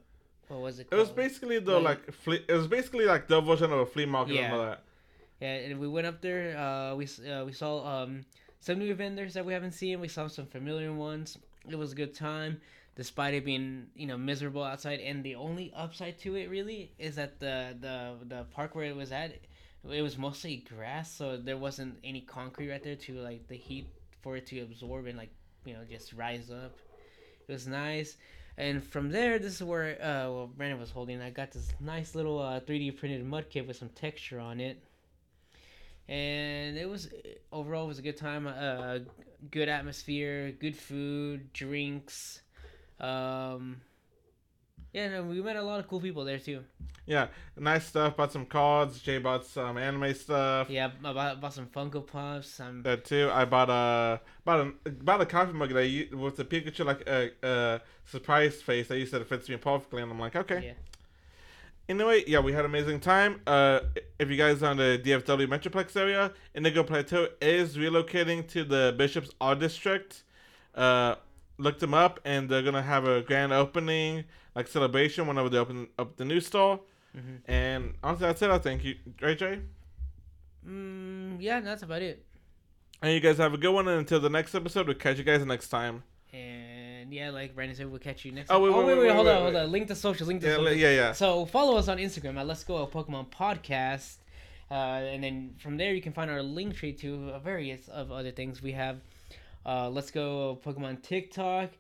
what 0.51 0.61
was 0.61 0.79
it? 0.81 0.89
It 0.91 0.95
was 0.97 1.11
basically 1.11 1.59
the 1.61 1.79
Like- 1.79 2.07
like 2.07 2.13
flea. 2.13 2.45
It 2.49 2.53
was 2.53 2.67
basically 2.67 3.05
like 3.07 3.29
the 3.29 3.41
version 3.41 3.73
of 3.73 3.79
a 3.79 3.87
flea 3.87 4.07
market 4.07 4.33
and 4.37 4.41
Yeah. 4.41 4.55
all 4.57 4.63
that. 4.67 4.83
Yeah, 5.41 5.55
and 5.55 5.81
we 5.81 5.89
went 5.89 6.07
up 6.07 6.21
there. 6.21 6.57
Uh, 6.59 6.95
we 6.97 7.07
uh, 7.33 7.45
we 7.45 7.53
saw 7.53 7.73
um 8.03 8.27
some 8.61 8.79
new 8.79 8.95
vendors 8.95 9.33
that 9.35 9.45
we 9.47 9.53
haven't 9.53 9.73
seen. 9.73 10.01
We 10.01 10.09
saw 10.09 10.27
some 10.29 10.47
familiar 10.47 10.93
ones. 10.93 11.39
It 11.69 11.77
was 11.77 11.93
a 11.93 11.95
good 11.95 12.15
time, 12.15 12.61
despite 12.97 13.33
it 13.35 13.45
being 13.45 13.87
you 13.95 14.07
know 14.07 14.19
miserable 14.19 14.63
outside. 14.63 15.01
And 15.01 15.25
the 15.25 15.37
only 15.37 15.73
upside 15.75 16.19
to 16.25 16.35
it 16.37 16.51
really 16.51 16.93
is 16.99 17.15
that 17.17 17.39
the 17.41 17.77
the 17.81 17.97
the 18.33 18.45
park 18.57 18.75
where 18.75 18.85
it 18.85 18.97
was 18.97 19.13
at, 19.13 19.31
it 19.99 20.03
was 20.03 20.19
mostly 20.19 20.57
grass, 20.59 21.11
so 21.11 21.37
there 21.39 21.57
wasn't 21.57 21.99
any 22.05 22.21
concrete 22.23 22.71
right 22.71 22.83
there 22.83 22.97
to 22.97 23.13
like 23.21 23.47
the 23.49 23.57
heat 23.57 23.87
for 24.21 24.37
it 24.37 24.45
to 24.49 24.61
absorb 24.61 25.07
and 25.07 25.17
like 25.17 25.31
you 25.65 25.73
know 25.75 25.85
just 25.89 26.13
rise 26.13 26.51
up. 26.51 26.75
It 27.49 27.53
was 27.53 27.67
nice. 27.67 28.17
And 28.61 28.85
from 28.85 29.11
there, 29.11 29.39
this 29.39 29.55
is 29.55 29.63
where 29.63 29.95
uh, 30.01 30.31
well, 30.31 30.51
Brandon 30.55 30.79
was 30.79 30.91
holding. 30.91 31.21
I 31.21 31.31
got 31.31 31.51
this 31.51 31.73
nice 31.81 32.15
little 32.15 32.39
uh, 32.39 32.61
3D 32.61 32.99
printed 32.99 33.25
Mudkip 33.25 33.67
with 33.67 33.77
some 33.77 33.89
texture 33.91 34.39
on 34.39 34.61
it 34.61 34.83
and 36.11 36.77
it 36.77 36.89
was 36.89 37.09
overall 37.53 37.85
it 37.85 37.89
was 37.89 38.01
a 38.01 38.03
good 38.03 38.17
time 38.17 38.47
uh 38.47 38.99
good 39.53 39.69
atmosphere 39.69 40.51
good 40.51 40.77
food 40.77 41.53
drinks 41.53 42.43
um 42.99 43.81
yeah 44.93 45.09
no, 45.09 45.23
we 45.23 45.41
met 45.43 45.57
a 45.57 45.63
lot 45.63 45.81
of 45.81 45.89
cool 45.89 46.01
people 46.01 46.25
there 46.25 46.39
too 46.39 46.63
Yeah, 47.07 47.27
nice 47.57 47.87
stuff. 47.87 48.17
Bought 48.17 48.31
some 48.33 48.47
cards. 48.47 49.01
Jay 49.01 49.19
bought 49.19 49.45
some 49.45 49.77
anime 49.79 50.15
stuff. 50.15 50.71
yeah 50.71 50.91
i 51.05 51.13
bought, 51.13 51.41
bought 51.41 51.53
some 51.55 51.67
funko 51.67 52.07
pops 52.07 52.49
some 52.49 52.83
That 52.83 53.05
too. 53.05 53.29
I 53.33 53.45
bought 53.45 53.71
a 53.71 54.21
bought 54.45 54.61
a 54.61 54.91
bought 54.91 55.21
a 55.21 55.27
coffee 55.27 55.53
mug 55.53 55.71
that 55.71 55.81
I 55.81 56.15
with 56.15 56.37
the 56.37 56.45
Pikachu 56.45 56.85
like 56.85 57.03
a, 57.09 57.31
a 57.43 57.81
surprise 58.05 58.63
face 58.63 58.87
that 58.89 58.99
you 58.99 59.07
said 59.07 59.21
it 59.23 59.29
fits 59.29 59.49
me 59.49 59.57
perfectly, 59.57 60.03
and 60.03 60.11
I'm 60.13 60.21
like, 60.21 60.37
okay. 60.37 60.61
yeah 60.67 60.73
Anyway, 61.89 62.23
yeah, 62.29 62.39
we 62.39 62.53
had 62.53 62.65
an 62.65 62.71
amazing 62.71 63.01
time. 63.01 63.41
Uh, 63.49 63.81
if 64.21 64.31
you 64.31 64.37
guys 64.37 64.63
are 64.63 64.71
in 64.71 64.77
the 64.77 65.01
DFW 65.05 65.49
Metroplex 65.49 65.97
area, 65.97 66.33
Indigo 66.55 66.85
Plateau 66.85 67.27
is 67.41 67.77
relocating 67.77 68.47
to 68.49 68.63
the 68.63 68.95
Bishop's 68.97 69.31
Art 69.41 69.59
District. 69.59 70.23
Uh, 70.77 71.17
looked 71.59 71.81
them 71.81 71.93
up, 71.95 72.21
and 72.25 72.49
they're 72.49 72.63
gonna 72.63 72.83
have 72.83 73.09
a 73.09 73.23
grand 73.23 73.53
opening, 73.53 74.23
like 74.55 74.67
celebration, 74.69 75.27
whenever 75.27 75.49
they 75.49 75.59
open 75.59 75.89
up 75.99 76.17
the 76.17 76.25
new 76.25 76.41
store. 76.41 76.81
Mhm. 77.17 77.39
And 77.47 77.95
honestly, 78.03 78.27
that's 78.27 78.43
it. 78.43 78.51
I 78.51 78.59
think 78.59 78.85
you, 78.85 78.95
right, 79.21 79.37
Jay? 79.39 79.61
mm, 80.67 81.37
yeah 81.41 81.61
that's 81.61 81.83
about 81.83 82.03
it 82.03 82.25
And 83.03 83.13
you 83.15 83.21
guys 83.21 83.39
have 83.39 83.55
a 83.55 83.59
good 83.59 83.73
one. 83.73 83.89
And 83.89 83.99
until 83.99 84.21
the 84.21 84.29
next 84.29 84.55
episode, 84.55 84.87
we'll 84.87 84.97
catch 84.97 85.17
you 85.19 85.25
guys 85.25 85.45
next 85.47 85.69
time. 85.69 86.03
and 86.33 87.13
yeah 87.13 87.31
like 87.31 87.55
brandon 87.55 87.75
said 87.77 87.91
we'll 87.91 87.99
catch 87.99 88.25
you 88.25 88.31
next 88.33 88.51
Oh, 88.51 88.61
wait, 88.61 88.71
time. 88.71 88.87
wait, 88.87 88.99
wait, 88.99 89.11
hold 89.13 89.27
wait, 89.27 89.33
on 89.33 89.45
wait. 89.47 89.53
hold 89.55 89.57
on 89.65 89.73
link 89.73 89.89
to 89.89 89.95
social 89.97 90.27
link 90.27 90.41
to 90.43 90.47
Yeah, 90.49 90.57
social. 90.57 90.73
yeah, 90.75 90.91
yeah. 90.91 91.13
So 91.13 91.45
follow 91.47 91.77
us 91.77 91.89
on 91.89 91.97
Instagram 91.99 92.37
at 92.39 92.47
Let's 92.47 92.63
Go 92.65 92.77
a 92.83 92.87
Pokemon 92.87 93.31
Podcast. 93.31 94.17
Uh, 94.71 94.75
and 95.13 95.25
then 95.25 95.55
from 95.59 95.77
there, 95.79 95.93
you 95.95 96.01
can 96.03 96.13
find 96.13 96.31
our 96.31 96.43
link 96.43 96.77
tree 96.77 96.93
to 96.93 97.33
various 97.43 97.89
of 97.89 98.13
other 98.13 98.31
things. 98.31 98.63
We 98.63 98.73
have 98.73 99.01
uh, 99.67 99.89
Let's 99.91 100.11
Go 100.13 100.61
Pokemon 100.65 101.03
TikTok 101.03 101.71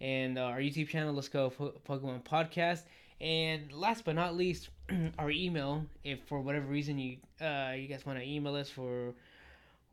and 0.00 0.38
uh, 0.38 0.42
our 0.42 0.58
YouTube 0.58 0.88
channel, 0.88 1.12
Let's 1.14 1.28
Go 1.28 1.50
po- 1.50 1.74
Pokemon 1.88 2.24
Podcast. 2.24 2.82
And 3.20 3.72
last 3.72 4.04
but 4.04 4.14
not 4.14 4.36
least, 4.36 4.68
our 5.18 5.30
email. 5.30 5.84
If 6.04 6.20
for 6.26 6.40
whatever 6.40 6.66
reason 6.66 6.98
you 6.98 7.16
uh, 7.40 7.72
you 7.76 7.88
guys 7.88 8.06
want 8.06 8.18
to 8.18 8.24
email 8.24 8.54
us 8.54 8.70
for 8.70 9.14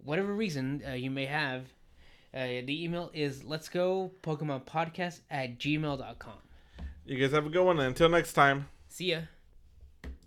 whatever 0.04 0.34
reason 0.34 0.84
uh, 0.88 0.92
you 0.92 1.10
may 1.10 1.26
have, 1.26 1.64
uh, 2.34 2.62
the 2.66 2.84
email 2.84 3.10
is 3.14 3.44
Let's 3.44 3.70
Go 3.70 4.12
Pokemon 4.22 4.66
Podcast 4.66 5.22
at 5.32 5.58
gmail.com. 5.58 6.38
You 7.06 7.18
guys 7.18 7.32
have 7.32 7.46
a 7.46 7.50
good 7.50 7.64
one. 7.64 7.78
And 7.80 7.88
until 7.88 8.10
next 8.10 8.34
time. 8.34 8.68
See 8.90 9.12
ya. 9.12 9.22